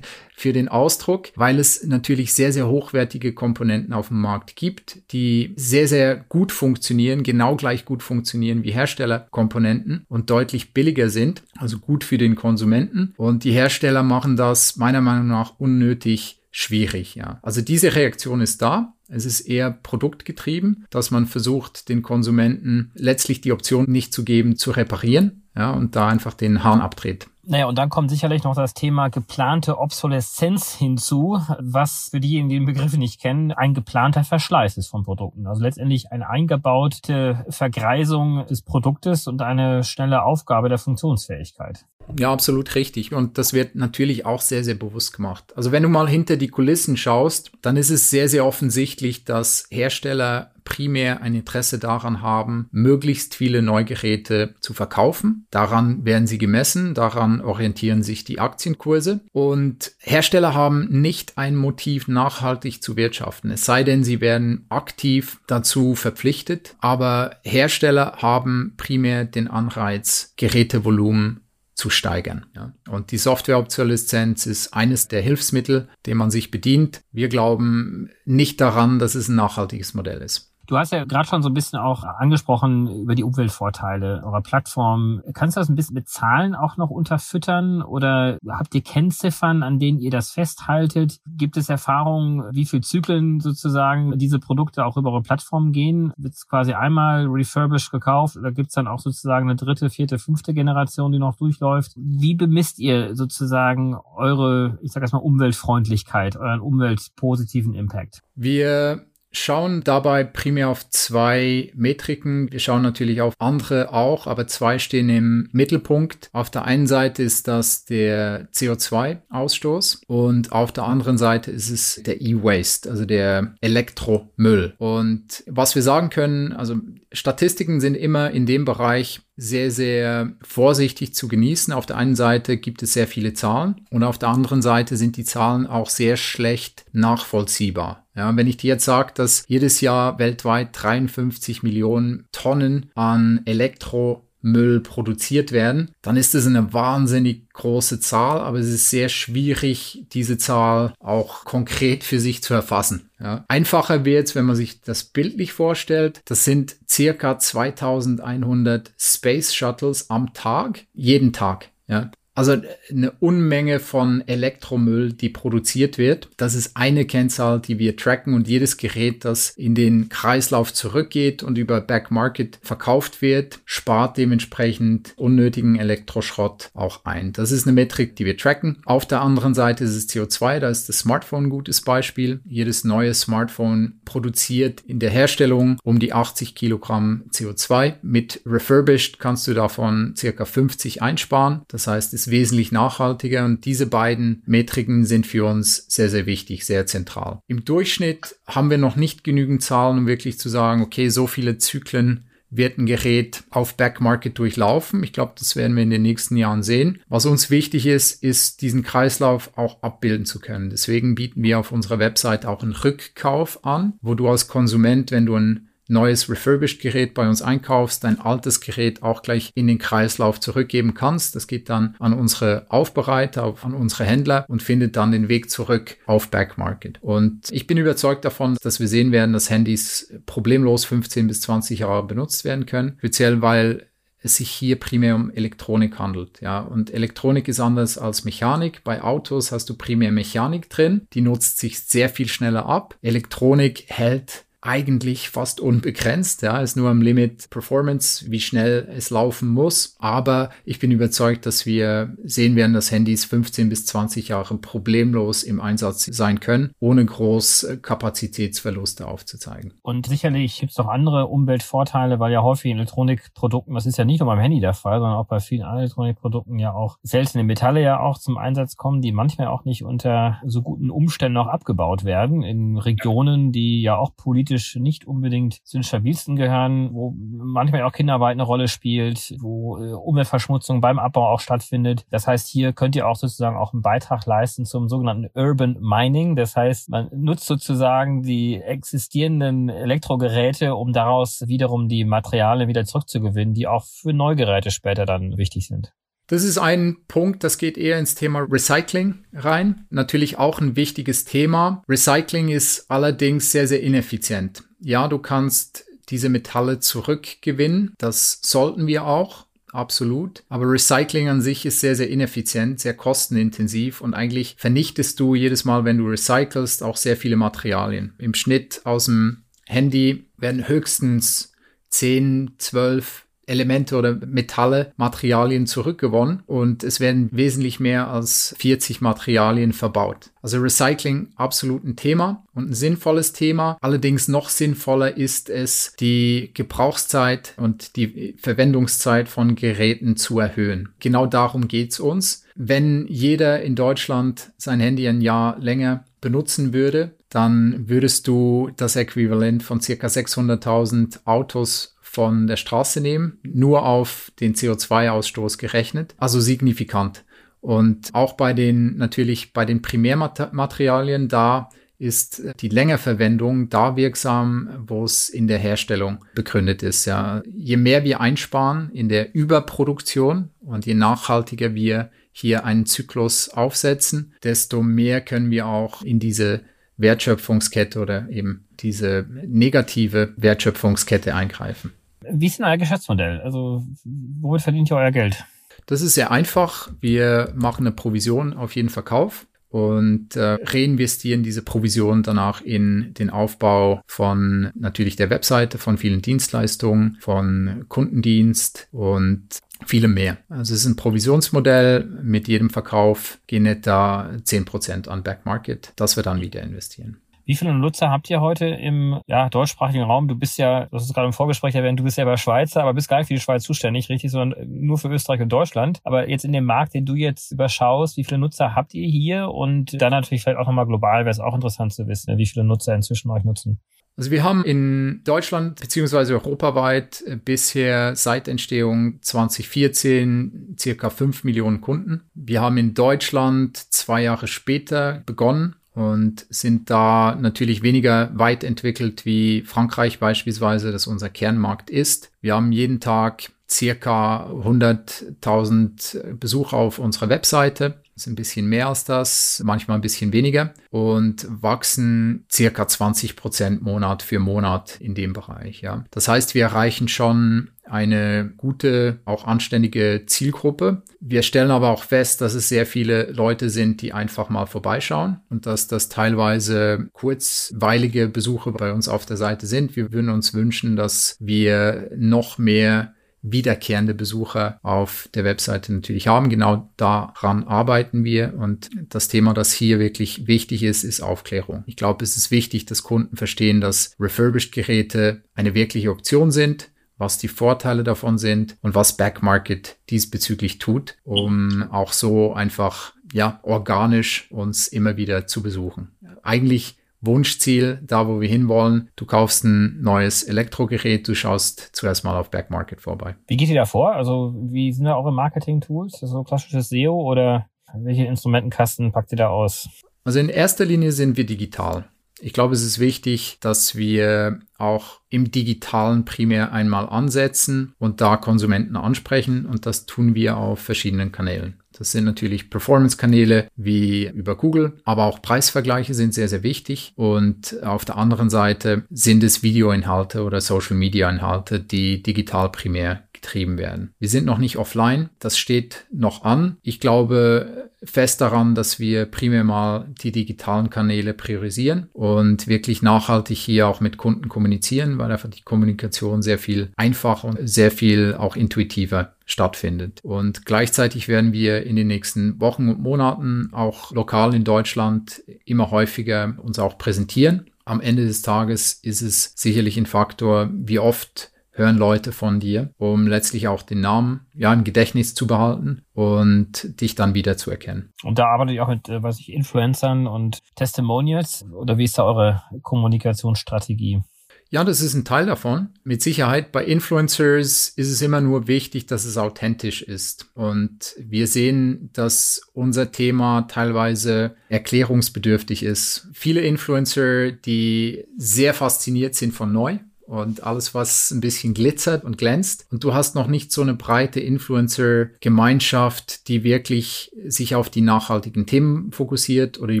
für 0.36 0.52
den 0.52 0.68
Ausdruck, 0.68 1.30
weil 1.36 1.58
es 1.58 1.84
natürlich 1.84 2.32
sehr, 2.34 2.52
sehr 2.52 2.68
hochwertige 2.68 3.34
Komponenten 3.34 3.92
auf 3.92 4.08
dem 4.08 4.20
Markt 4.20 4.56
gibt, 4.56 5.12
die 5.12 5.54
sehr, 5.56 5.86
sehr 5.86 6.16
gut 6.16 6.50
funktionieren, 6.50 7.22
genau 7.22 7.54
gleich 7.56 7.84
gut 7.84 8.02
funktionieren 8.02 8.64
wie 8.64 8.72
Herstellerkomponenten 8.72 10.04
und 10.08 10.30
deutlich 10.30 10.74
billiger 10.74 11.08
sind, 11.08 11.44
also 11.56 11.78
gut 11.78 12.02
für 12.02 12.18
den 12.18 12.34
Konsumenten. 12.34 13.14
Und 13.16 13.44
die 13.44 13.52
Hersteller 13.52 14.02
machen 14.02 14.36
das 14.36 14.76
meiner 14.76 15.00
Meinung 15.00 15.28
nach 15.28 15.58
unnötig 15.58 16.40
schwierig, 16.50 17.14
ja. 17.16 17.40
Also 17.42 17.60
diese 17.60 17.94
Reaktion 17.94 18.40
ist 18.40 18.62
da. 18.62 18.94
Es 19.08 19.26
ist 19.26 19.40
eher 19.40 19.70
produktgetrieben, 19.70 20.86
dass 20.88 21.10
man 21.10 21.26
versucht, 21.26 21.88
den 21.88 22.02
Konsumenten 22.02 22.90
letztlich 22.94 23.40
die 23.40 23.52
Option 23.52 23.84
nicht 23.88 24.14
zu 24.14 24.24
geben, 24.24 24.56
zu 24.56 24.70
reparieren, 24.70 25.43
ja, 25.56 25.72
und 25.72 25.96
da 25.96 26.08
einfach 26.08 26.34
den 26.34 26.64
Hahn 26.64 26.80
abdreht. 26.80 27.28
Naja, 27.46 27.66
und 27.66 27.76
dann 27.76 27.90
kommt 27.90 28.10
sicherlich 28.10 28.42
noch 28.42 28.54
das 28.54 28.72
Thema 28.72 29.08
geplante 29.08 29.78
Obsoleszenz 29.78 30.74
hinzu, 30.74 31.40
was 31.60 32.08
für 32.10 32.18
diejenigen, 32.18 32.48
die 32.48 32.56
den 32.56 32.64
Begriff 32.64 32.96
nicht 32.96 33.20
kennen, 33.20 33.52
ein 33.52 33.74
geplanter 33.74 34.24
Verschleiß 34.24 34.78
ist 34.78 34.88
von 34.88 35.04
Produkten. 35.04 35.46
Also 35.46 35.62
letztendlich 35.62 36.10
eine 36.10 36.28
eingebaute 36.28 37.44
Vergreisung 37.50 38.46
des 38.46 38.62
Produktes 38.62 39.26
und 39.26 39.42
eine 39.42 39.84
schnelle 39.84 40.22
Aufgabe 40.22 40.70
der 40.70 40.78
Funktionsfähigkeit. 40.78 41.84
Ja, 42.18 42.32
absolut 42.32 42.74
richtig. 42.74 43.12
Und 43.12 43.38
das 43.38 43.52
wird 43.52 43.74
natürlich 43.74 44.26
auch 44.26 44.40
sehr, 44.40 44.64
sehr 44.64 44.74
bewusst 44.74 45.14
gemacht. 45.14 45.52
Also 45.56 45.72
wenn 45.72 45.82
du 45.82 45.88
mal 45.88 46.08
hinter 46.08 46.36
die 46.36 46.48
Kulissen 46.48 46.96
schaust, 46.96 47.52
dann 47.62 47.76
ist 47.76 47.90
es 47.90 48.10
sehr, 48.10 48.28
sehr 48.28 48.46
offensichtlich, 48.46 49.24
dass 49.24 49.66
Hersteller 49.70 50.50
primär 50.64 51.22
ein 51.22 51.34
Interesse 51.34 51.78
daran 51.78 52.22
haben, 52.22 52.68
möglichst 52.72 53.34
viele 53.34 53.62
Neugeräte 53.62 54.54
zu 54.60 54.72
verkaufen. 54.72 55.46
Daran 55.50 56.04
werden 56.04 56.26
sie 56.26 56.38
gemessen, 56.38 56.94
daran 56.94 57.40
orientieren 57.40 58.02
sich 58.02 58.24
die 58.24 58.40
Aktienkurse. 58.40 59.20
Und 59.32 59.92
Hersteller 59.98 60.54
haben 60.54 60.88
nicht 60.88 61.36
ein 61.36 61.54
Motiv, 61.54 62.08
nachhaltig 62.08 62.82
zu 62.82 62.96
wirtschaften, 62.96 63.50
es 63.50 63.64
sei 63.64 63.84
denn, 63.84 64.04
sie 64.04 64.20
werden 64.20 64.64
aktiv 64.68 65.40
dazu 65.46 65.94
verpflichtet. 65.94 66.76
Aber 66.80 67.36
Hersteller 67.42 68.18
haben 68.22 68.74
primär 68.76 69.24
den 69.26 69.48
Anreiz, 69.48 70.32
Gerätevolumen 70.36 71.43
zu 71.74 71.90
steigern. 71.90 72.46
Ja. 72.54 72.72
Und 72.88 73.10
die 73.10 73.18
Softwareobsoleszenz 73.18 74.46
ist 74.46 74.74
eines 74.74 75.08
der 75.08 75.22
Hilfsmittel, 75.22 75.88
dem 76.06 76.18
man 76.18 76.30
sich 76.30 76.50
bedient. 76.50 77.02
Wir 77.12 77.28
glauben 77.28 78.10
nicht 78.24 78.60
daran, 78.60 78.98
dass 78.98 79.14
es 79.14 79.28
ein 79.28 79.34
nachhaltiges 79.34 79.94
Modell 79.94 80.22
ist. 80.22 80.53
Du 80.66 80.78
hast 80.78 80.92
ja 80.92 81.04
gerade 81.04 81.28
schon 81.28 81.42
so 81.42 81.48
ein 81.48 81.54
bisschen 81.54 81.78
auch 81.78 82.04
angesprochen 82.04 82.88
über 82.88 83.14
die 83.14 83.24
Umweltvorteile 83.24 84.22
eurer 84.24 84.40
Plattform. 84.40 85.22
Kannst 85.34 85.56
du 85.56 85.60
das 85.60 85.68
ein 85.68 85.74
bisschen 85.74 85.94
mit 85.94 86.08
Zahlen 86.08 86.54
auch 86.54 86.76
noch 86.76 86.90
unterfüttern 86.90 87.82
oder 87.82 88.38
habt 88.48 88.74
ihr 88.74 88.82
Kennziffern, 88.82 89.62
an 89.62 89.78
denen 89.78 89.98
ihr 89.98 90.10
das 90.10 90.30
festhaltet? 90.30 91.20
Gibt 91.26 91.56
es 91.56 91.68
Erfahrungen, 91.68 92.44
wie 92.52 92.64
viel 92.64 92.80
Zyklen 92.80 93.40
sozusagen 93.40 94.18
diese 94.18 94.38
Produkte 94.38 94.84
auch 94.84 94.96
über 94.96 95.10
eure 95.10 95.22
Plattform 95.22 95.72
gehen? 95.72 96.12
Wird 96.16 96.34
es 96.34 96.46
quasi 96.48 96.72
einmal 96.72 97.26
refurbished 97.26 97.90
gekauft 97.90 98.36
oder 98.36 98.52
gibt 98.52 98.68
es 98.68 98.74
dann 98.74 98.88
auch 98.88 99.00
sozusagen 99.00 99.48
eine 99.48 99.56
dritte, 99.56 99.90
vierte, 99.90 100.18
fünfte 100.18 100.54
Generation, 100.54 101.12
die 101.12 101.18
noch 101.18 101.36
durchläuft? 101.36 101.92
Wie 101.96 102.34
bemisst 102.34 102.78
ihr 102.78 103.14
sozusagen 103.14 103.96
eure, 104.16 104.78
ich 104.82 104.92
sag 104.92 105.02
erstmal, 105.02 105.22
Umweltfreundlichkeit, 105.22 106.36
euren 106.36 106.60
umweltpositiven 106.60 107.74
Impact? 107.74 108.22
Wir 108.34 109.06
schauen 109.34 109.82
dabei 109.84 110.24
primär 110.24 110.68
auf 110.68 110.88
zwei 110.90 111.72
Metriken. 111.74 112.50
Wir 112.50 112.60
schauen 112.60 112.82
natürlich 112.82 113.20
auf 113.20 113.34
andere 113.38 113.92
auch, 113.92 114.26
aber 114.26 114.46
zwei 114.46 114.78
stehen 114.78 115.08
im 115.08 115.48
Mittelpunkt. 115.52 116.28
Auf 116.32 116.50
der 116.50 116.64
einen 116.64 116.86
Seite 116.86 117.22
ist 117.22 117.48
das 117.48 117.84
der 117.84 118.50
CO2-Ausstoß 118.52 120.02
und 120.06 120.52
auf 120.52 120.72
der 120.72 120.84
anderen 120.84 121.18
Seite 121.18 121.50
ist 121.50 121.70
es 121.70 122.02
der 122.04 122.20
E-Waste, 122.20 122.90
also 122.90 123.04
der 123.04 123.54
Elektromüll. 123.60 124.74
Und 124.78 125.44
was 125.46 125.74
wir 125.74 125.82
sagen 125.82 126.10
können, 126.10 126.52
also 126.52 126.76
Statistiken 127.12 127.80
sind 127.80 127.94
immer 127.94 128.30
in 128.30 128.46
dem 128.46 128.64
Bereich 128.64 129.20
sehr, 129.36 129.70
sehr 129.70 130.32
vorsichtig 130.42 131.14
zu 131.14 131.28
genießen. 131.28 131.72
Auf 131.72 131.86
der 131.86 131.96
einen 131.96 132.16
Seite 132.16 132.56
gibt 132.56 132.82
es 132.82 132.92
sehr 132.92 133.08
viele 133.08 133.34
Zahlen 133.34 133.86
und 133.90 134.02
auf 134.02 134.18
der 134.18 134.28
anderen 134.28 134.62
Seite 134.62 134.96
sind 134.96 135.16
die 135.16 135.24
Zahlen 135.24 135.66
auch 135.66 135.90
sehr 135.90 136.16
schlecht 136.16 136.84
nachvollziehbar. 136.92 138.03
Ja, 138.16 138.36
wenn 138.36 138.46
ich 138.46 138.56
dir 138.56 138.68
jetzt 138.68 138.84
sage, 138.84 139.12
dass 139.14 139.44
jedes 139.48 139.80
Jahr 139.80 140.18
weltweit 140.18 140.68
53 140.72 141.62
Millionen 141.62 142.26
Tonnen 142.32 142.90
an 142.94 143.40
Elektro 143.44 144.24
Müll 144.44 144.80
produziert 144.80 145.52
werden, 145.52 145.90
dann 146.02 146.16
ist 146.18 146.34
es 146.34 146.46
eine 146.46 146.72
wahnsinnig 146.74 147.48
große 147.54 147.98
Zahl, 147.98 148.40
aber 148.40 148.58
es 148.58 148.68
ist 148.68 148.90
sehr 148.90 149.08
schwierig, 149.08 150.04
diese 150.12 150.36
Zahl 150.36 150.92
auch 151.00 151.44
konkret 151.44 152.04
für 152.04 152.20
sich 152.20 152.42
zu 152.42 152.52
erfassen. 152.52 153.08
Ja. 153.18 153.44
Einfacher 153.48 154.04
wird 154.04 154.28
es, 154.28 154.34
wenn 154.34 154.44
man 154.44 154.54
sich 154.54 154.82
das 154.82 155.04
bildlich 155.04 155.52
vorstellt. 155.52 156.20
Das 156.26 156.44
sind 156.44 156.76
circa 156.88 157.38
2100 157.38 158.92
Space 158.98 159.54
Shuttles 159.54 160.10
am 160.10 160.34
Tag, 160.34 160.84
jeden 160.92 161.32
Tag. 161.32 161.70
Ja. 161.86 162.10
Also 162.34 162.56
eine 162.90 163.12
Unmenge 163.20 163.78
von 163.78 164.26
Elektromüll, 164.26 165.12
die 165.12 165.28
produziert 165.28 165.98
wird. 165.98 166.28
Das 166.36 166.54
ist 166.54 166.76
eine 166.76 167.04
Kennzahl, 167.04 167.60
die 167.60 167.78
wir 167.78 167.96
tracken 167.96 168.34
und 168.34 168.48
jedes 168.48 168.76
Gerät, 168.76 169.24
das 169.24 169.50
in 169.50 169.74
den 169.74 170.08
Kreislauf 170.08 170.72
zurückgeht 170.72 171.42
und 171.42 171.58
über 171.58 171.80
Backmarket 171.80 172.58
verkauft 172.62 173.22
wird, 173.22 173.60
spart 173.64 174.16
dementsprechend 174.16 175.12
unnötigen 175.16 175.76
Elektroschrott 175.76 176.70
auch 176.74 177.04
ein. 177.04 177.32
Das 177.32 177.52
ist 177.52 177.66
eine 177.66 177.74
Metrik, 177.74 178.16
die 178.16 178.24
wir 178.24 178.36
tracken. 178.36 178.78
Auf 178.84 179.06
der 179.06 179.20
anderen 179.20 179.54
Seite 179.54 179.84
ist 179.84 179.94
es 179.94 180.08
CO2, 180.08 180.58
da 180.58 180.68
ist 180.68 180.88
das 180.88 180.98
Smartphone 180.98 181.44
ein 181.44 181.50
gutes 181.50 181.82
Beispiel. 181.82 182.40
Jedes 182.44 182.82
neue 182.84 183.14
Smartphone 183.14 184.00
produziert 184.04 184.82
in 184.86 184.98
der 184.98 185.10
Herstellung 185.10 185.78
um 185.84 186.00
die 186.00 186.12
80 186.12 186.54
Kilogramm 186.56 187.24
CO2. 187.32 187.94
Mit 188.02 188.40
Refurbished 188.44 189.18
kannst 189.20 189.46
du 189.46 189.54
davon 189.54 190.14
circa 190.16 190.44
50 190.44 191.00
einsparen. 191.00 191.62
Das 191.68 191.86
heißt, 191.86 192.12
ist 192.24 192.30
wesentlich 192.30 192.72
nachhaltiger 192.72 193.44
und 193.44 193.64
diese 193.64 193.86
beiden 193.86 194.42
Metriken 194.46 195.04
sind 195.04 195.26
für 195.26 195.44
uns 195.44 195.86
sehr, 195.88 196.08
sehr 196.08 196.26
wichtig, 196.26 196.64
sehr 196.64 196.86
zentral. 196.86 197.40
Im 197.46 197.64
Durchschnitt 197.64 198.36
haben 198.46 198.70
wir 198.70 198.78
noch 198.78 198.96
nicht 198.96 199.24
genügend 199.24 199.62
Zahlen, 199.62 199.98
um 199.98 200.06
wirklich 200.06 200.38
zu 200.38 200.48
sagen, 200.48 200.82
okay, 200.82 201.08
so 201.08 201.26
viele 201.26 201.58
Zyklen 201.58 202.26
wird 202.50 202.78
ein 202.78 202.86
Gerät 202.86 203.42
auf 203.50 203.76
Backmarket 203.76 204.38
durchlaufen. 204.38 205.02
Ich 205.02 205.12
glaube, 205.12 205.32
das 205.36 205.56
werden 205.56 205.74
wir 205.74 205.82
in 205.82 205.90
den 205.90 206.02
nächsten 206.02 206.36
Jahren 206.36 206.62
sehen. 206.62 207.00
Was 207.08 207.26
uns 207.26 207.50
wichtig 207.50 207.86
ist, 207.86 208.22
ist 208.22 208.62
diesen 208.62 208.84
Kreislauf 208.84 209.50
auch 209.56 209.82
abbilden 209.82 210.24
zu 210.24 210.38
können. 210.38 210.70
Deswegen 210.70 211.16
bieten 211.16 211.42
wir 211.42 211.58
auf 211.58 211.72
unserer 211.72 211.98
Website 211.98 212.46
auch 212.46 212.62
einen 212.62 212.72
Rückkauf 212.72 213.64
an, 213.64 213.94
wo 214.02 214.14
du 214.14 214.28
als 214.28 214.46
Konsument, 214.46 215.10
wenn 215.10 215.26
du 215.26 215.34
ein 215.34 215.68
neues 215.88 216.28
Refurbished-Gerät 216.28 217.14
bei 217.14 217.28
uns 217.28 217.42
einkaufst, 217.42 218.04
dein 218.04 218.20
altes 218.20 218.60
Gerät 218.60 219.02
auch 219.02 219.22
gleich 219.22 219.50
in 219.54 219.66
den 219.66 219.78
Kreislauf 219.78 220.40
zurückgeben 220.40 220.94
kannst. 220.94 221.36
Das 221.36 221.46
geht 221.46 221.68
dann 221.68 221.94
an 221.98 222.12
unsere 222.12 222.66
Aufbereiter, 222.70 223.54
an 223.62 223.74
unsere 223.74 224.04
Händler 224.04 224.44
und 224.48 224.62
findet 224.62 224.96
dann 224.96 225.12
den 225.12 225.28
Weg 225.28 225.50
zurück 225.50 225.96
auf 226.06 226.30
Backmarket. 226.30 226.98
Und 227.02 227.50
ich 227.50 227.66
bin 227.66 227.78
überzeugt 227.78 228.24
davon, 228.24 228.56
dass 228.62 228.80
wir 228.80 228.88
sehen 228.88 229.12
werden, 229.12 229.32
dass 229.32 229.50
Handys 229.50 230.12
problemlos 230.26 230.84
15 230.84 231.26
bis 231.26 231.40
20 231.42 231.80
Jahre 231.80 232.06
benutzt 232.06 232.44
werden 232.44 232.66
können. 232.66 232.94
Speziell 232.98 233.42
weil 233.42 233.86
es 234.24 234.36
sich 234.36 234.50
hier 234.50 234.80
primär 234.80 235.14
um 235.14 235.30
Elektronik 235.30 235.98
handelt. 235.98 236.40
Ja, 236.40 236.60
und 236.60 236.92
Elektronik 236.92 237.46
ist 237.46 237.60
anders 237.60 237.98
als 237.98 238.24
Mechanik. 238.24 238.82
Bei 238.82 239.02
Autos 239.02 239.52
hast 239.52 239.68
du 239.68 239.74
primär 239.74 240.12
Mechanik 240.12 240.70
drin. 240.70 241.06
Die 241.12 241.20
nutzt 241.20 241.58
sich 241.58 241.80
sehr 241.80 242.08
viel 242.08 242.26
schneller 242.26 242.64
ab. 242.66 242.96
Elektronik 243.02 243.84
hält 243.88 244.44
eigentlich 244.64 245.28
fast 245.28 245.60
unbegrenzt. 245.60 246.40
Ja, 246.40 246.58
ist 246.60 246.76
nur 246.76 246.88
am 246.88 247.02
Limit 247.02 247.50
Performance, 247.50 248.30
wie 248.30 248.40
schnell 248.40 248.88
es 248.96 249.10
laufen 249.10 249.48
muss. 249.48 249.94
Aber 249.98 250.50
ich 250.64 250.78
bin 250.78 250.90
überzeugt, 250.90 251.44
dass 251.44 251.66
wir 251.66 252.16
sehen 252.24 252.56
werden, 252.56 252.72
dass 252.72 252.90
Handys 252.90 253.26
15 253.26 253.68
bis 253.68 253.84
20 253.84 254.28
Jahre 254.28 254.56
problemlos 254.56 255.42
im 255.42 255.60
Einsatz 255.60 256.06
sein 256.06 256.40
können, 256.40 256.72
ohne 256.80 257.04
groß 257.04 257.78
Kapazitätsverluste 257.82 259.06
aufzuzeigen. 259.06 259.74
Und 259.82 260.06
sicherlich 260.06 260.60
gibt 260.60 260.72
es 260.72 260.78
noch 260.78 260.88
andere 260.88 261.26
Umweltvorteile, 261.26 262.18
weil 262.18 262.32
ja 262.32 262.42
häufig 262.42 262.70
in 262.70 262.78
Elektronikprodukten, 262.78 263.74
das 263.74 263.84
ist 263.84 263.98
ja 263.98 264.06
nicht 264.06 264.20
nur 264.20 264.28
beim 264.28 264.38
Handy 264.38 264.60
der 264.60 264.72
Fall, 264.72 264.98
sondern 264.98 265.18
auch 265.18 265.26
bei 265.26 265.40
vielen 265.40 265.62
anderen 265.62 265.80
Elektronikprodukten 265.80 266.58
ja 266.58 266.72
auch 266.72 266.96
seltene 267.02 267.44
Metalle 267.44 267.82
ja 267.82 268.00
auch 268.00 268.16
zum 268.16 268.38
Einsatz 268.38 268.76
kommen, 268.76 269.02
die 269.02 269.12
manchmal 269.12 269.48
auch 269.48 269.66
nicht 269.66 269.84
unter 269.84 270.40
so 270.46 270.62
guten 270.62 270.88
Umständen 270.88 271.36
auch 271.36 271.48
abgebaut 271.48 272.04
werden 272.04 272.42
in 272.42 272.78
Regionen, 272.78 273.52
die 273.52 273.82
ja 273.82 273.98
auch 273.98 274.16
politisch 274.16 274.53
politisch 274.54 274.76
nicht 274.76 275.06
unbedingt 275.06 275.66
zu 275.66 275.76
den 275.76 275.82
stabilsten 275.82 276.36
gehören, 276.36 276.92
wo 276.92 277.12
manchmal 277.16 277.82
auch 277.82 277.92
Kinderarbeit 277.92 278.32
eine 278.32 278.42
Rolle 278.42 278.68
spielt, 278.68 279.34
wo 279.40 279.78
äh, 279.78 279.92
Umweltverschmutzung 279.92 280.80
beim 280.80 280.98
Abbau 280.98 281.28
auch 281.28 281.40
stattfindet. 281.40 282.06
Das 282.10 282.26
heißt, 282.26 282.48
hier 282.48 282.72
könnt 282.72 282.94
ihr 282.96 283.08
auch 283.08 283.16
sozusagen 283.16 283.56
auch 283.56 283.72
einen 283.72 283.82
Beitrag 283.82 284.26
leisten 284.26 284.64
zum 284.64 284.88
sogenannten 284.88 285.28
Urban 285.34 285.76
Mining. 285.80 286.36
Das 286.36 286.56
heißt, 286.56 286.88
man 286.88 287.08
nutzt 287.12 287.46
sozusagen 287.46 288.22
die 288.22 288.60
existierenden 288.60 289.68
Elektrogeräte, 289.68 290.74
um 290.74 290.92
daraus 290.92 291.42
wiederum 291.46 291.88
die 291.88 292.04
Materialien 292.04 292.68
wieder 292.68 292.84
zurückzugewinnen, 292.84 293.54
die 293.54 293.66
auch 293.66 293.84
für 293.84 294.12
Neugeräte 294.12 294.70
später 294.70 295.04
dann 295.04 295.36
wichtig 295.36 295.66
sind. 295.66 295.92
Das 296.26 296.42
ist 296.42 296.58
ein 296.58 296.96
Punkt, 297.06 297.44
das 297.44 297.58
geht 297.58 297.76
eher 297.76 297.98
ins 297.98 298.14
Thema 298.14 298.40
Recycling 298.40 299.24
rein. 299.34 299.86
Natürlich 299.90 300.38
auch 300.38 300.60
ein 300.60 300.74
wichtiges 300.74 301.24
Thema. 301.24 301.82
Recycling 301.88 302.48
ist 302.48 302.90
allerdings 302.90 303.50
sehr, 303.50 303.68
sehr 303.68 303.82
ineffizient. 303.82 304.64
Ja, 304.80 305.08
du 305.08 305.18
kannst 305.18 305.84
diese 306.08 306.28
Metalle 306.28 306.80
zurückgewinnen. 306.80 307.94
Das 307.98 308.40
sollten 308.42 308.86
wir 308.86 309.04
auch. 309.04 309.46
Absolut. 309.72 310.44
Aber 310.48 310.70
Recycling 310.70 311.28
an 311.28 311.42
sich 311.42 311.66
ist 311.66 311.80
sehr, 311.80 311.96
sehr 311.96 312.08
ineffizient, 312.08 312.78
sehr 312.78 312.94
kostenintensiv 312.94 314.00
und 314.00 314.14
eigentlich 314.14 314.54
vernichtest 314.56 315.18
du 315.18 315.34
jedes 315.34 315.64
Mal, 315.64 315.84
wenn 315.84 315.98
du 315.98 316.06
recycelst, 316.06 316.84
auch 316.84 316.96
sehr 316.96 317.16
viele 317.16 317.34
Materialien. 317.34 318.14
Im 318.18 318.34
Schnitt 318.34 318.82
aus 318.84 319.06
dem 319.06 319.42
Handy 319.66 320.26
werden 320.38 320.68
höchstens 320.68 321.52
10, 321.90 322.52
12 322.58 323.23
Elemente 323.46 323.96
oder 323.96 324.14
Metalle, 324.14 324.92
Materialien 324.96 325.66
zurückgewonnen 325.66 326.42
und 326.46 326.84
es 326.84 327.00
werden 327.00 327.28
wesentlich 327.32 327.80
mehr 327.80 328.08
als 328.08 328.54
40 328.58 329.00
Materialien 329.00 329.72
verbaut. 329.72 330.30
Also 330.42 330.58
Recycling 330.58 331.28
absolut 331.36 331.84
ein 331.84 331.96
Thema 331.96 332.44
und 332.54 332.70
ein 332.70 332.74
sinnvolles 332.74 333.32
Thema. 333.32 333.78
Allerdings 333.80 334.28
noch 334.28 334.50
sinnvoller 334.50 335.16
ist 335.16 335.48
es, 335.48 335.94
die 335.98 336.50
Gebrauchszeit 336.52 337.54
und 337.56 337.96
die 337.96 338.36
Verwendungszeit 338.38 339.28
von 339.28 339.54
Geräten 339.54 340.16
zu 340.16 340.38
erhöhen. 340.38 340.90
Genau 341.00 341.26
darum 341.26 341.66
geht's 341.66 341.98
uns. 341.98 342.44
Wenn 342.54 343.06
jeder 343.08 343.62
in 343.62 343.74
Deutschland 343.74 344.52
sein 344.58 344.80
Handy 344.80 345.08
ein 345.08 345.20
Jahr 345.20 345.58
länger 345.58 346.04
benutzen 346.20 346.72
würde, 346.72 347.16
dann 347.30 347.88
würdest 347.88 348.28
du 348.28 348.70
das 348.76 348.94
Äquivalent 348.94 349.62
von 349.62 349.80
circa 349.80 350.06
600.000 350.06 351.24
Autos 351.24 351.93
von 352.14 352.46
der 352.46 352.56
Straße 352.56 353.00
nehmen, 353.00 353.38
nur 353.42 353.84
auf 353.84 354.30
den 354.40 354.54
CO2-Ausstoß 354.54 355.58
gerechnet, 355.58 356.14
also 356.16 356.40
signifikant. 356.40 357.24
Und 357.60 358.10
auch 358.12 358.34
bei 358.34 358.52
den, 358.52 358.96
natürlich 358.96 359.52
bei 359.52 359.64
den 359.64 359.82
Primärmaterialien, 359.82 361.28
da 361.28 361.70
ist 361.98 362.42
die 362.60 362.68
Längerverwendung 362.68 363.68
da 363.68 363.96
wirksam, 363.96 364.84
wo 364.86 365.04
es 365.04 365.28
in 365.28 365.46
der 365.48 365.58
Herstellung 365.58 366.24
begründet 366.34 366.82
ist. 366.82 367.04
Ja. 367.06 367.42
Je 367.46 367.76
mehr 367.76 368.04
wir 368.04 368.20
einsparen 368.20 368.90
in 368.92 369.08
der 369.08 369.34
Überproduktion 369.34 370.50
und 370.60 370.86
je 370.86 370.94
nachhaltiger 370.94 371.74
wir 371.74 372.10
hier 372.32 372.64
einen 372.64 372.84
Zyklus 372.84 373.48
aufsetzen, 373.48 374.34
desto 374.42 374.82
mehr 374.82 375.20
können 375.20 375.50
wir 375.50 375.66
auch 375.66 376.02
in 376.02 376.18
diese 376.18 376.62
Wertschöpfungskette 376.96 377.98
oder 377.98 378.28
eben 378.28 378.66
diese 378.80 379.26
negative 379.46 380.34
Wertschöpfungskette 380.36 381.34
eingreifen. 381.34 381.92
Wie 382.30 382.46
ist 382.46 382.58
denn 382.58 382.66
euer 382.66 382.76
Geschäftsmodell? 382.76 383.40
Also, 383.40 383.84
womit 384.04 384.62
verdient 384.62 384.90
ihr 384.90 384.96
euer 384.96 385.10
Geld? 385.10 385.44
Das 385.86 386.00
ist 386.00 386.14
sehr 386.14 386.30
einfach. 386.30 386.90
Wir 387.00 387.52
machen 387.54 387.86
eine 387.86 387.94
Provision 387.94 388.54
auf 388.54 388.74
jeden 388.74 388.88
Verkauf 388.88 389.46
und 389.74 390.36
äh, 390.36 390.56
reinvestieren 390.62 391.42
diese 391.42 391.62
Provision 391.62 392.22
danach 392.22 392.60
in 392.60 393.12
den 393.14 393.28
Aufbau 393.28 394.02
von 394.06 394.70
natürlich 394.76 395.16
der 395.16 395.30
Webseite, 395.30 395.78
von 395.78 395.98
vielen 395.98 396.22
Dienstleistungen, 396.22 397.16
von 397.18 397.84
Kundendienst 397.88 398.86
und 398.92 399.48
vielem 399.84 400.14
mehr. 400.14 400.38
Also 400.48 400.74
es 400.74 400.80
ist 400.82 400.86
ein 400.86 400.94
Provisionsmodell. 400.94 402.04
Mit 402.22 402.46
jedem 402.46 402.70
Verkauf 402.70 403.38
gehen 403.48 403.66
etwa 403.66 404.30
10% 404.44 405.08
an 405.08 405.24
Backmarket, 405.24 405.92
das 405.96 406.14
wir 406.14 406.22
dann 406.22 406.40
wieder 406.40 406.62
investieren. 406.62 407.16
Wie 407.46 407.54
viele 407.56 407.74
Nutzer 407.74 408.10
habt 408.10 408.30
ihr 408.30 408.40
heute 408.40 408.66
im 408.66 409.20
ja, 409.26 409.50
deutschsprachigen 409.50 410.04
Raum? 410.04 410.28
Du 410.28 410.34
bist 410.34 410.56
ja, 410.56 410.86
das 410.86 411.04
ist 411.04 411.12
gerade 411.12 411.26
im 411.26 411.32
Vorgespräch 411.34 411.74
erwähnt, 411.74 412.00
du 412.00 412.04
bist 412.04 412.16
ja 412.16 412.24
bei 412.24 412.38
Schweizer, 412.38 412.82
aber 412.82 412.94
bist 412.94 413.08
gar 413.08 413.18
nicht 413.18 413.28
für 413.28 413.34
die 413.34 413.40
Schweiz 413.40 413.64
zuständig, 413.64 414.08
richtig, 414.08 414.30
sondern 414.30 414.66
nur 414.66 414.96
für 414.96 415.08
Österreich 415.08 415.42
und 415.42 415.50
Deutschland. 415.50 416.00
Aber 416.04 416.28
jetzt 416.28 416.46
in 416.46 416.52
dem 416.52 416.64
Markt, 416.64 416.94
den 416.94 417.04
du 417.04 417.14
jetzt 417.14 417.52
überschaust, 417.52 418.16
wie 418.16 418.24
viele 418.24 418.38
Nutzer 418.38 418.74
habt 418.74 418.94
ihr 418.94 419.06
hier? 419.06 419.48
Und 419.50 420.00
dann 420.00 420.10
natürlich 420.10 420.42
vielleicht 420.42 420.58
auch 420.58 420.66
nochmal 420.66 420.86
global, 420.86 421.20
wäre 421.20 421.30
es 421.30 421.40
auch 421.40 421.54
interessant 421.54 421.92
zu 421.92 422.08
wissen, 422.08 422.38
wie 422.38 422.46
viele 422.46 422.64
Nutzer 422.64 422.94
inzwischen 422.94 423.30
euch 423.30 423.44
nutzen. 423.44 423.78
Also 424.16 424.30
wir 424.30 424.44
haben 424.44 424.64
in 424.64 425.22
Deutschland 425.24 425.80
beziehungsweise 425.80 426.34
europaweit 426.34 427.24
bisher 427.44 428.14
seit 428.14 428.46
Entstehung 428.46 429.18
2014 429.20 430.76
circa 430.78 431.10
5 431.10 431.42
Millionen 431.42 431.80
Kunden. 431.80 432.22
Wir 432.32 432.60
haben 432.60 432.76
in 432.78 432.94
Deutschland 432.94 433.76
zwei 433.76 434.22
Jahre 434.22 434.46
später 434.46 435.22
begonnen 435.26 435.74
und 435.94 436.46
sind 436.50 436.90
da 436.90 437.36
natürlich 437.40 437.82
weniger 437.82 438.30
weit 438.34 438.64
entwickelt 438.64 439.24
wie 439.24 439.62
Frankreich 439.62 440.18
beispielsweise, 440.18 440.92
das 440.92 441.06
unser 441.06 441.30
Kernmarkt 441.30 441.88
ist. 441.88 442.30
Wir 442.40 442.54
haben 442.54 442.72
jeden 442.72 443.00
Tag 443.00 443.50
circa 443.68 444.46
100.000 444.50 446.34
Besucher 446.34 446.76
auf 446.76 446.98
unserer 446.98 447.28
Webseite. 447.28 448.00
Das 448.14 448.24
ist 448.24 448.26
ein 448.28 448.36
bisschen 448.36 448.66
mehr 448.66 448.88
als 448.88 449.04
das, 449.04 449.60
manchmal 449.64 449.98
ein 449.98 450.02
bisschen 450.02 450.32
weniger 450.32 450.72
und 450.90 451.46
wachsen 451.48 452.46
circa 452.50 452.86
20 452.86 453.34
Prozent 453.34 453.82
Monat 453.82 454.22
für 454.22 454.38
Monat 454.38 455.00
in 455.00 455.14
dem 455.14 455.32
Bereich. 455.32 455.80
Ja. 455.80 456.04
Das 456.12 456.28
heißt, 456.28 456.54
wir 456.54 456.62
erreichen 456.62 457.08
schon 457.08 457.70
eine 457.86 458.52
gute, 458.56 459.20
auch 459.24 459.46
anständige 459.46 460.22
Zielgruppe. 460.26 461.02
Wir 461.20 461.42
stellen 461.42 461.70
aber 461.70 461.90
auch 461.90 462.02
fest, 462.02 462.40
dass 462.40 462.54
es 462.54 462.68
sehr 462.68 462.86
viele 462.86 463.30
Leute 463.32 463.70
sind, 463.70 464.02
die 464.02 464.12
einfach 464.12 464.48
mal 464.48 464.66
vorbeischauen 464.66 465.40
und 465.50 465.66
dass 465.66 465.88
das 465.88 466.08
teilweise 466.08 467.08
kurzweilige 467.12 468.28
Besuche 468.28 468.72
bei 468.72 468.92
uns 468.92 469.08
auf 469.08 469.26
der 469.26 469.36
Seite 469.36 469.66
sind. 469.66 469.96
Wir 469.96 470.12
würden 470.12 470.30
uns 470.30 470.54
wünschen, 470.54 470.96
dass 470.96 471.36
wir 471.40 472.10
noch 472.16 472.58
mehr 472.58 473.14
wiederkehrende 473.44 474.14
Besucher 474.14 474.78
auf 474.82 475.28
der 475.34 475.44
Webseite 475.44 475.92
natürlich 475.92 476.26
haben. 476.26 476.48
Genau 476.48 476.90
daran 476.96 477.64
arbeiten 477.64 478.24
wir. 478.24 478.54
Und 478.56 478.88
das 479.10 479.28
Thema, 479.28 479.52
das 479.52 479.72
hier 479.72 479.98
wirklich 479.98 480.46
wichtig 480.46 480.82
ist, 480.82 481.04
ist 481.04 481.20
Aufklärung. 481.20 481.84
Ich 481.86 481.96
glaube, 481.96 482.24
es 482.24 482.38
ist 482.38 482.50
wichtig, 482.50 482.86
dass 482.86 483.02
Kunden 483.02 483.36
verstehen, 483.36 483.82
dass 483.82 484.16
refurbished 484.18 484.72
Geräte 484.72 485.42
eine 485.54 485.74
wirkliche 485.74 486.10
Option 486.10 486.50
sind 486.50 486.90
was 487.16 487.38
die 487.38 487.48
Vorteile 487.48 488.04
davon 488.04 488.38
sind 488.38 488.76
und 488.82 488.94
was 488.94 489.16
Backmarket 489.16 489.96
diesbezüglich 490.10 490.78
tut, 490.78 491.16
um 491.24 491.86
auch 491.90 492.12
so 492.12 492.52
einfach 492.52 493.14
ja 493.32 493.60
organisch 493.62 494.50
uns 494.50 494.88
immer 494.88 495.16
wieder 495.16 495.46
zu 495.46 495.62
besuchen. 495.62 496.12
Eigentlich 496.42 496.96
Wunschziel, 497.26 498.00
da 498.06 498.28
wo 498.28 498.40
wir 498.40 498.48
hinwollen. 498.48 499.08
Du 499.16 499.24
kaufst 499.26 499.64
ein 499.64 500.00
neues 500.02 500.42
Elektrogerät, 500.42 501.26
du 501.26 501.34
schaust 501.34 501.90
zuerst 501.92 502.24
mal 502.24 502.38
auf 502.38 502.50
Backmarket 502.50 503.00
vorbei. 503.00 503.36
Wie 503.46 503.56
geht 503.56 503.68
ihr 503.68 503.74
da 503.74 503.86
vor? 503.86 504.14
Also 504.14 504.54
wie 504.56 504.92
sind 504.92 505.06
da 505.06 505.16
eure 505.16 505.32
Marketing-Tools? 505.32 506.20
So 506.20 506.42
klassisches 506.42 506.90
SEO 506.90 507.14
oder 507.14 507.66
welche 507.94 508.24
Instrumentenkasten 508.24 509.12
packt 509.12 509.32
ihr 509.32 509.38
da 509.38 509.48
aus? 509.48 509.88
Also 510.24 510.38
in 510.38 510.48
erster 510.48 510.84
Linie 510.84 511.12
sind 511.12 511.36
wir 511.36 511.46
digital. 511.46 512.04
Ich 512.44 512.52
glaube, 512.52 512.74
es 512.74 512.82
ist 512.82 512.98
wichtig, 512.98 513.56
dass 513.60 513.96
wir 513.96 514.60
auch 514.76 515.20
im 515.30 515.50
digitalen 515.50 516.26
primär 516.26 516.74
einmal 516.74 517.08
ansetzen 517.08 517.94
und 517.98 518.20
da 518.20 518.36
Konsumenten 518.36 518.96
ansprechen 518.96 519.64
und 519.64 519.86
das 519.86 520.04
tun 520.04 520.34
wir 520.34 520.58
auf 520.58 520.78
verschiedenen 520.78 521.32
Kanälen. 521.32 521.80
Das 521.96 522.12
sind 522.12 522.24
natürlich 522.24 522.68
Performance-Kanäle 522.68 523.68
wie 523.76 524.28
über 524.28 524.56
Google, 524.56 525.00
aber 525.04 525.24
auch 525.24 525.40
Preisvergleiche 525.40 526.12
sind 526.12 526.34
sehr, 526.34 526.48
sehr 526.48 526.62
wichtig. 526.62 527.12
Und 527.16 527.82
auf 527.82 528.04
der 528.04 528.18
anderen 528.18 528.50
Seite 528.50 529.04
sind 529.10 529.42
es 529.42 529.62
Videoinhalte 529.62 530.42
oder 530.42 530.60
Social-Media-Inhalte, 530.60 531.80
die 531.80 532.22
digital 532.22 532.70
primär 532.70 533.22
getrieben 533.44 533.76
werden. 533.76 534.14
Wir 534.18 534.30
sind 534.30 534.46
noch 534.46 534.58
nicht 534.58 534.78
offline, 534.78 535.28
das 535.38 535.58
steht 535.58 536.06
noch 536.10 536.44
an. 536.44 536.78
Ich 536.82 536.98
glaube, 536.98 537.90
fest 538.02 538.40
daran, 538.40 538.74
dass 538.74 538.98
wir 538.98 539.26
primär 539.26 539.64
mal 539.64 540.08
die 540.22 540.32
digitalen 540.32 540.88
Kanäle 540.88 541.34
priorisieren 541.34 542.08
und 542.14 542.66
wirklich 542.66 543.02
nachhaltig 543.02 543.58
hier 543.58 543.86
auch 543.86 544.00
mit 544.00 544.16
Kunden 544.16 544.48
kommunizieren, 544.48 545.18
weil 545.18 545.30
einfach 545.30 545.50
die 545.50 545.62
Kommunikation 545.62 546.40
sehr 546.40 546.58
viel 546.58 546.90
einfacher 546.96 547.48
und 547.48 547.68
sehr 547.68 547.90
viel 547.90 548.34
auch 548.34 548.56
intuitiver 548.56 549.34
stattfindet. 549.44 550.20
Und 550.22 550.64
gleichzeitig 550.64 551.28
werden 551.28 551.52
wir 551.52 551.84
in 551.84 551.96
den 551.96 552.06
nächsten 552.06 552.58
Wochen 552.60 552.88
und 552.88 553.00
Monaten 553.00 553.68
auch 553.72 554.10
lokal 554.12 554.54
in 554.54 554.64
Deutschland 554.64 555.42
immer 555.66 555.90
häufiger 555.90 556.54
uns 556.62 556.78
auch 556.78 556.96
präsentieren. 556.96 557.66
Am 557.84 558.00
Ende 558.00 558.26
des 558.26 558.40
Tages 558.40 559.00
ist 559.02 559.20
es 559.20 559.52
sicherlich 559.54 559.98
ein 559.98 560.06
Faktor, 560.06 560.70
wie 560.72 560.98
oft 560.98 561.50
hören 561.74 561.98
Leute 561.98 562.32
von 562.32 562.60
dir, 562.60 562.90
um 562.96 563.26
letztlich 563.26 563.68
auch 563.68 563.82
den 563.82 564.00
Namen 564.00 564.46
ja 564.54 564.72
im 564.72 564.84
Gedächtnis 564.84 565.34
zu 565.34 565.46
behalten 565.46 566.02
und 566.14 567.00
dich 567.00 567.14
dann 567.14 567.34
wieder 567.34 567.56
zu 567.56 567.70
erkennen. 567.70 568.12
Und 568.22 568.38
da 568.38 568.46
arbeitet 568.46 568.76
ihr 568.76 568.84
auch 568.84 568.88
mit, 568.88 569.08
äh, 569.08 569.22
was 569.22 569.38
ich, 569.40 569.52
Influencern 569.52 570.26
und 570.26 570.60
Testimonials 570.76 571.64
oder 571.72 571.98
wie 571.98 572.04
ist 572.04 572.18
da 572.18 572.24
eure 572.24 572.62
Kommunikationsstrategie? 572.82 574.22
Ja, 574.70 574.82
das 574.82 575.00
ist 575.00 575.14
ein 575.14 575.24
Teil 575.24 575.46
davon. 575.46 575.90
Mit 576.02 576.20
Sicherheit 576.20 576.72
bei 576.72 576.84
Influencers 576.84 577.90
ist 577.90 578.10
es 578.10 578.22
immer 578.22 578.40
nur 578.40 578.66
wichtig, 578.66 579.06
dass 579.06 579.24
es 579.24 579.36
authentisch 579.38 580.02
ist. 580.02 580.50
Und 580.54 581.14
wir 581.16 581.46
sehen, 581.46 582.10
dass 582.12 582.60
unser 582.72 583.12
Thema 583.12 583.62
teilweise 583.68 584.56
erklärungsbedürftig 584.68 585.84
ist. 585.84 586.28
Viele 586.32 586.62
Influencer, 586.62 587.52
die 587.52 588.24
sehr 588.36 588.74
fasziniert 588.74 589.36
sind 589.36 589.54
von 589.54 589.72
neu, 589.72 589.98
und 590.26 590.64
alles, 590.64 590.94
was 590.94 591.30
ein 591.30 591.40
bisschen 591.40 591.74
glitzert 591.74 592.24
und 592.24 592.38
glänzt. 592.38 592.86
Und 592.90 593.04
du 593.04 593.14
hast 593.14 593.34
noch 593.34 593.46
nicht 593.46 593.72
so 593.72 593.82
eine 593.82 593.94
breite 593.94 594.40
Influencer-Gemeinschaft, 594.40 596.48
die 596.48 596.64
wirklich 596.64 597.30
sich 597.46 597.74
auf 597.74 597.90
die 597.90 598.00
nachhaltigen 598.00 598.66
Themen 598.66 599.12
fokussiert 599.12 599.80
oder 599.80 599.92
die 599.92 600.00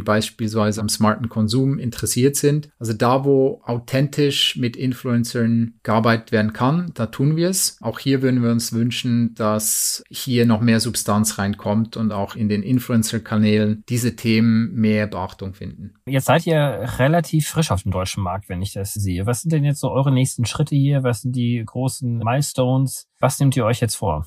beispielsweise 0.00 0.80
am 0.80 0.88
smarten 0.88 1.28
Konsum 1.28 1.78
interessiert 1.78 2.36
sind. 2.36 2.68
Also 2.78 2.92
da, 2.92 3.24
wo 3.24 3.60
authentisch 3.64 4.56
mit 4.56 4.76
Influencern 4.76 5.74
gearbeitet 5.82 6.32
werden 6.32 6.52
kann, 6.52 6.90
da 6.94 7.06
tun 7.06 7.36
wir 7.36 7.48
es. 7.48 7.78
Auch 7.80 7.98
hier 7.98 8.22
würden 8.22 8.42
wir 8.42 8.50
uns 8.50 8.72
wünschen, 8.72 9.34
dass 9.34 10.04
hier 10.10 10.46
noch 10.46 10.60
mehr 10.60 10.80
Substanz 10.80 11.38
reinkommt 11.38 11.96
und 11.96 12.12
auch 12.12 12.36
in 12.36 12.48
den 12.48 12.62
Influencer-Kanälen 12.62 13.84
diese 13.88 14.16
Themen 14.16 14.74
mehr 14.74 15.06
Beachtung 15.06 15.54
finden. 15.54 15.94
Jetzt 16.06 16.26
seid 16.26 16.46
ihr 16.46 16.84
relativ 16.98 17.48
frisch 17.48 17.70
auf 17.70 17.82
dem 17.82 17.92
deutschen 17.92 18.22
Markt, 18.22 18.48
wenn 18.48 18.62
ich 18.62 18.72
das 18.72 18.94
sehe. 18.94 19.26
Was 19.26 19.42
sind 19.42 19.52
denn 19.52 19.64
jetzt 19.64 19.80
so 19.80 19.90
eure 19.90 20.12
nächsten 20.14 20.46
Schritte 20.46 20.74
hier? 20.74 21.02
Was 21.02 21.22
sind 21.22 21.36
die 21.36 21.62
großen 21.64 22.18
Milestones? 22.18 23.08
Was 23.20 23.38
nehmt 23.38 23.56
ihr 23.56 23.64
euch 23.64 23.80
jetzt 23.80 23.96
vor? 23.96 24.26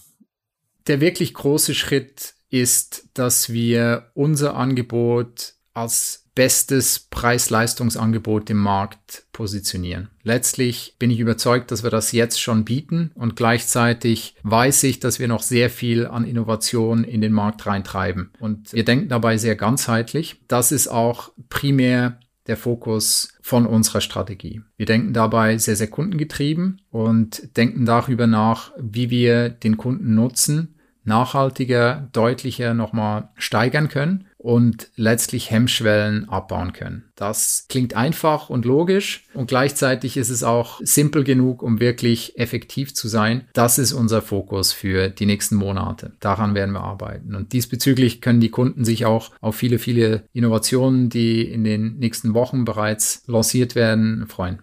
Der 0.88 1.02
wirklich 1.02 1.34
große 1.34 1.74
Schritt 1.74 2.36
ist, 2.50 3.10
dass 3.14 3.52
wir 3.52 4.12
unser 4.14 4.56
Angebot 4.56 5.54
als 5.74 6.28
bestes 6.38 7.00
Preis-Leistungsangebot 7.00 8.52
im 8.52 8.58
Markt 8.58 9.26
positionieren. 9.34 10.10
Letztlich 10.22 10.96
bin 11.00 11.10
ich 11.10 11.20
überzeugt, 11.20 11.72
dass 11.72 11.82
wir 11.82 11.90
das 11.90 12.12
jetzt 12.12 12.40
schon 12.40 12.64
bieten 12.64 13.10
und 13.16 13.36
gleichzeitig 13.36 14.36
weiß 14.44 14.84
ich, 14.84 15.00
dass 15.00 15.18
wir 15.18 15.28
noch 15.28 15.42
sehr 15.42 15.72
viel 15.72 16.06
an 16.06 16.26
Innovation 16.26 17.04
in 17.04 17.22
den 17.22 17.32
Markt 17.32 17.66
reintreiben. 17.66 18.32
Und 18.40 18.72
wir 18.72 18.86
denken 18.86 19.10
dabei 19.10 19.38
sehr 19.38 19.56
ganzheitlich. 19.56 20.40
Das 20.48 20.72
ist 20.72 20.90
auch 20.90 21.32
primär 21.50 22.20
der 22.48 22.58
Fokus 22.58 23.30
von 23.42 23.66
unserer 23.66 24.02
Strategie. 24.02 24.62
Wir 24.78 24.86
denken 24.86 25.14
dabei 25.14 25.58
sehr, 25.58 25.76
sehr 25.76 25.88
kundengetrieben 25.88 26.82
und 26.90 27.56
denken 27.58 27.86
darüber 27.86 28.28
nach, 28.28 28.72
wie 28.80 29.10
wir 29.10 29.50
den 29.50 29.78
Kunden 29.78 30.16
nutzen, 30.16 30.76
nachhaltiger, 31.08 32.10
deutlicher 32.12 32.74
nochmal 32.74 33.30
steigern 33.36 33.88
können 33.88 34.26
und 34.38 34.92
letztlich 34.96 35.50
Hemmschwellen 35.52 36.30
abbauen 36.30 36.74
können. 36.74 37.12
Das 37.16 37.66
klingt 37.70 37.96
einfach 37.96 38.50
und 38.50 38.66
logisch 38.66 39.26
und 39.34 39.48
gleichzeitig 39.48 40.18
ist 40.18 40.30
es 40.30 40.44
auch 40.44 40.80
simpel 40.84 41.24
genug, 41.24 41.64
um 41.64 41.80
wirklich 41.80 42.38
effektiv 42.38 42.94
zu 42.94 43.08
sein. 43.08 43.48
Das 43.54 43.80
ist 43.80 43.94
unser 43.94 44.22
Fokus 44.22 44.74
für 44.74 45.10
die 45.10 45.26
nächsten 45.26 45.56
Monate. 45.56 46.14
Daran 46.20 46.54
werden 46.56 46.74
wir 46.74 46.82
arbeiten. 46.82 47.36
Und 47.36 47.54
diesbezüglich 47.54 48.22
können 48.22 48.40
die 48.40 48.52
Kunden 48.52 48.86
sich 48.86 49.06
auch 49.06 49.32
auf 49.42 49.56
viele, 49.56 49.80
viele 49.80 50.24
Innovationen, 50.34 51.10
die 51.10 51.42
in 51.42 51.64
den 51.64 51.98
nächsten 51.98 52.34
Wochen 52.34 52.66
bereits 52.66 53.24
lanciert 53.28 53.76
werden, 53.76 54.28
freuen. 54.28 54.62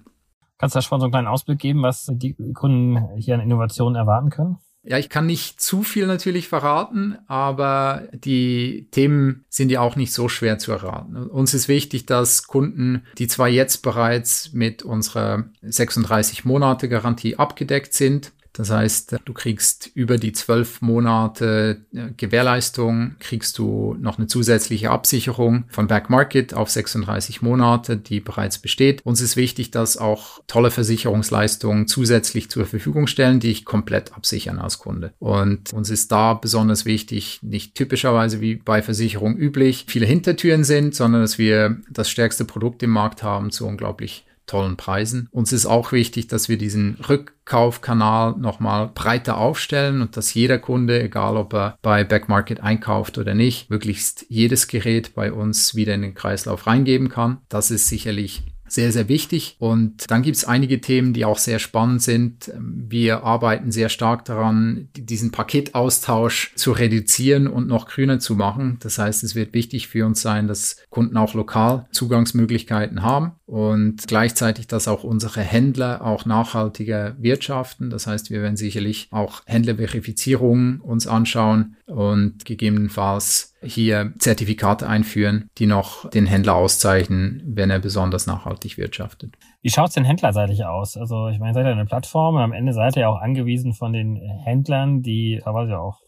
Kannst 0.59 0.77
du 0.77 0.79
da 0.79 0.83
schon 0.83 1.01
so 1.01 1.07
einen 1.07 1.13
kleinen 1.13 1.27
Ausblick 1.27 1.59
geben, 1.59 1.83
was 1.83 2.09
die 2.11 2.35
Kunden 2.55 3.17
hier 3.17 3.35
an 3.35 3.41
Innovationen 3.41 3.97
erwarten 3.97 4.31
können? 4.31 4.59
Ja, 4.87 4.99
ich 4.99 5.09
kann 5.09 5.25
nicht 5.27 5.63
zu 5.63 5.83
viel 5.83 6.07
natürlich 6.07 6.47
verraten, 6.47 7.17
aber 7.27 8.03
die 8.13 8.87
Themen 8.91 9.45
sind 9.49 9.71
ja 9.71 9.81
auch 9.81 9.97
nicht 9.97 10.13
so 10.13 10.29
schwer 10.29 10.59
zu 10.59 10.73
erraten. 10.73 11.17
Uns 11.17 11.55
ist 11.55 11.69
wichtig, 11.69 12.05
dass 12.05 12.47
Kunden, 12.47 13.03
die 13.17 13.27
zwar 13.27 13.49
jetzt 13.49 13.79
bereits 13.79 14.53
mit 14.53 14.83
unserer 14.83 15.45
36 15.63 16.45
Monate 16.45 16.91
Garantie 16.91 17.37
abgedeckt 17.37 17.95
sind, 17.95 18.33
das 18.55 18.71
heißt, 18.71 19.17
du 19.25 19.33
kriegst 19.33 19.91
über 19.95 20.17
die 20.17 20.33
zwölf 20.33 20.81
Monate 20.81 21.83
äh, 21.93 22.13
Gewährleistung, 22.17 23.17
kriegst 23.19 23.59
du 23.59 23.97
noch 24.01 24.17
eine 24.17 24.29
zusätzliche 24.29 24.91
Absicherung 24.91 25.65
von 25.69 25.89
Back 25.89 26.09
Market 26.09 26.55
auf 26.55 26.71
36 26.71 27.43
Monate, 27.43 27.97
die 27.97 28.21
bereits 28.21 28.59
besteht. 28.59 29.05
Uns 29.05 29.21
ist 29.21 29.37
wichtig, 29.37 29.73
dass 29.73 29.97
auch 29.97 30.41
tolle 30.47 30.71
Versicherungsleistungen 30.71 31.89
zusätzlich 31.89 32.49
zur 32.49 32.65
Verfügung 32.65 33.09
stellen, 33.09 33.41
die 33.41 33.51
ich 33.51 33.65
komplett 33.65 34.15
absichern 34.15 34.61
als 34.61 34.79
Kunde. 34.79 35.13
Und 35.19 35.73
uns 35.73 35.91
ist 35.91 36.13
da 36.13 36.35
besonders 36.35 36.85
wichtig, 36.85 37.41
nicht 37.43 37.75
typischerweise 37.75 38.41
wie 38.41 38.55
bei 38.55 38.83
Versicherung 38.83 39.37
üblich, 39.37 39.87
viele 39.89 40.07
Hintertüren 40.07 40.63
sind, 40.63 40.95
sondern 40.95 41.23
dass 41.23 41.39
wir 41.39 41.79
das 41.91 42.09
stärkste 42.09 42.45
Produkt 42.45 42.85
im 42.85 42.91
Markt 42.91 43.25
haben 43.25 43.51
zu 43.51 43.67
unglaublich 43.67 44.25
tollen 44.47 44.77
Preisen. 44.77 45.29
Uns 45.31 45.53
ist 45.53 45.67
auch 45.67 45.93
wichtig, 45.93 46.29
dass 46.29 46.49
wir 46.49 46.59
diesen 46.59 46.97
Rückkaufkanal 47.09 48.37
nochmal 48.39 48.91
breiter 48.95 49.39
aufstellen 49.39 50.03
und 50.03 50.17
dass 50.17 50.35
jeder 50.35 50.59
Kunde, 50.59 51.03
egal 51.03 51.37
ob 51.37 51.55
er 51.55 51.79
bei 51.83 52.05
Backmarket 52.05 52.61
einkauft 52.61 53.19
oder 53.19 53.35
nicht, 53.35 53.71
möglichst 53.71 54.27
jedes 54.29 54.69
Gerät 54.69 55.15
bei 55.15 55.33
uns 55.33 55.75
wieder 55.75 55.95
in 55.95 56.03
den 56.03 56.15
Kreislauf 56.15 56.67
reingeben 56.67 57.09
kann. 57.09 57.39
Das 57.49 57.71
ist 57.71 57.89
sicherlich 57.89 58.43
sehr, 58.67 58.93
sehr 58.93 59.09
wichtig. 59.09 59.57
Und 59.59 60.11
dann 60.11 60.23
gibt 60.23 60.37
es 60.37 60.45
einige 60.45 60.81
Themen, 60.81 61.13
die 61.13 61.25
auch 61.25 61.39
sehr 61.39 61.59
spannend 61.59 62.03
sind. 62.03 62.53
Wir 62.59 63.23
arbeiten 63.23 63.71
sehr 63.71 63.89
stark 63.89 64.25
daran, 64.25 64.89
diesen 64.97 65.31
Paketaustausch 65.31 66.53
zu 66.57 66.73
reduzieren 66.73 67.47
und 67.47 67.69
noch 67.69 67.87
grüner 67.89 68.19
zu 68.19 68.35
machen. 68.35 68.79
Das 68.81 68.99
heißt, 68.99 69.23
es 69.25 69.35
wird 69.35 69.55
wichtig 69.55 69.89
für 69.89 70.07
uns 70.07 70.23
sein, 70.23 70.49
dass 70.49 70.77
Kunden 70.91 71.17
auch 71.17 71.35
lokal 71.35 71.87
Zugangsmöglichkeiten 71.93 73.03
haben 73.03 73.33
und 73.47 74.07
gleichzeitig, 74.07 74.67
dass 74.67 74.89
auch 74.89 75.05
unsere 75.05 75.41
Händler 75.41 76.05
auch 76.05 76.25
nachhaltiger 76.25 77.17
wirtschaften. 77.19 77.91
Das 77.91 78.07
heißt, 78.07 78.31
wir 78.31 78.43
werden 78.43 78.57
sicherlich 78.57 79.09
auch 79.11 79.43
Händlerverifizierungen 79.45 80.81
uns 80.81 81.07
anschauen 81.07 81.77
und 81.87 82.45
gegebenenfalls 82.45 83.55
hier 83.63 84.13
Zertifikate 84.19 84.89
einführen, 84.89 85.49
die 85.59 85.67
noch 85.67 86.09
den 86.11 86.27
Händler 86.27 86.55
auszeichnen, 86.55 87.43
wenn 87.47 87.71
er 87.71 87.79
besonders 87.79 88.27
nachhaltig 88.27 88.79
wirtschaftet. 88.79 89.37
Wie 89.65 89.71
schaut 89.71 89.89
es 89.89 89.95
denn 89.95 90.05
händlerseitig 90.05 90.67
aus? 90.67 90.99
Also 90.99 91.29
ich 91.29 91.39
meine, 91.39 91.55
seid 91.55 91.65
ihr 91.65 91.73
eine 91.73 91.87
Plattform 91.87 92.35
und 92.35 92.43
am 92.43 92.53
Ende 92.53 92.75
seid 92.75 92.99
ihr 92.99 93.09
auch 93.09 93.19
angewiesen 93.19 93.73
von 93.73 93.95
den 93.95 94.17
Händlern, 94.17 95.01
die 95.01 95.41
teilweise 95.43 95.79
auch 95.79 96.03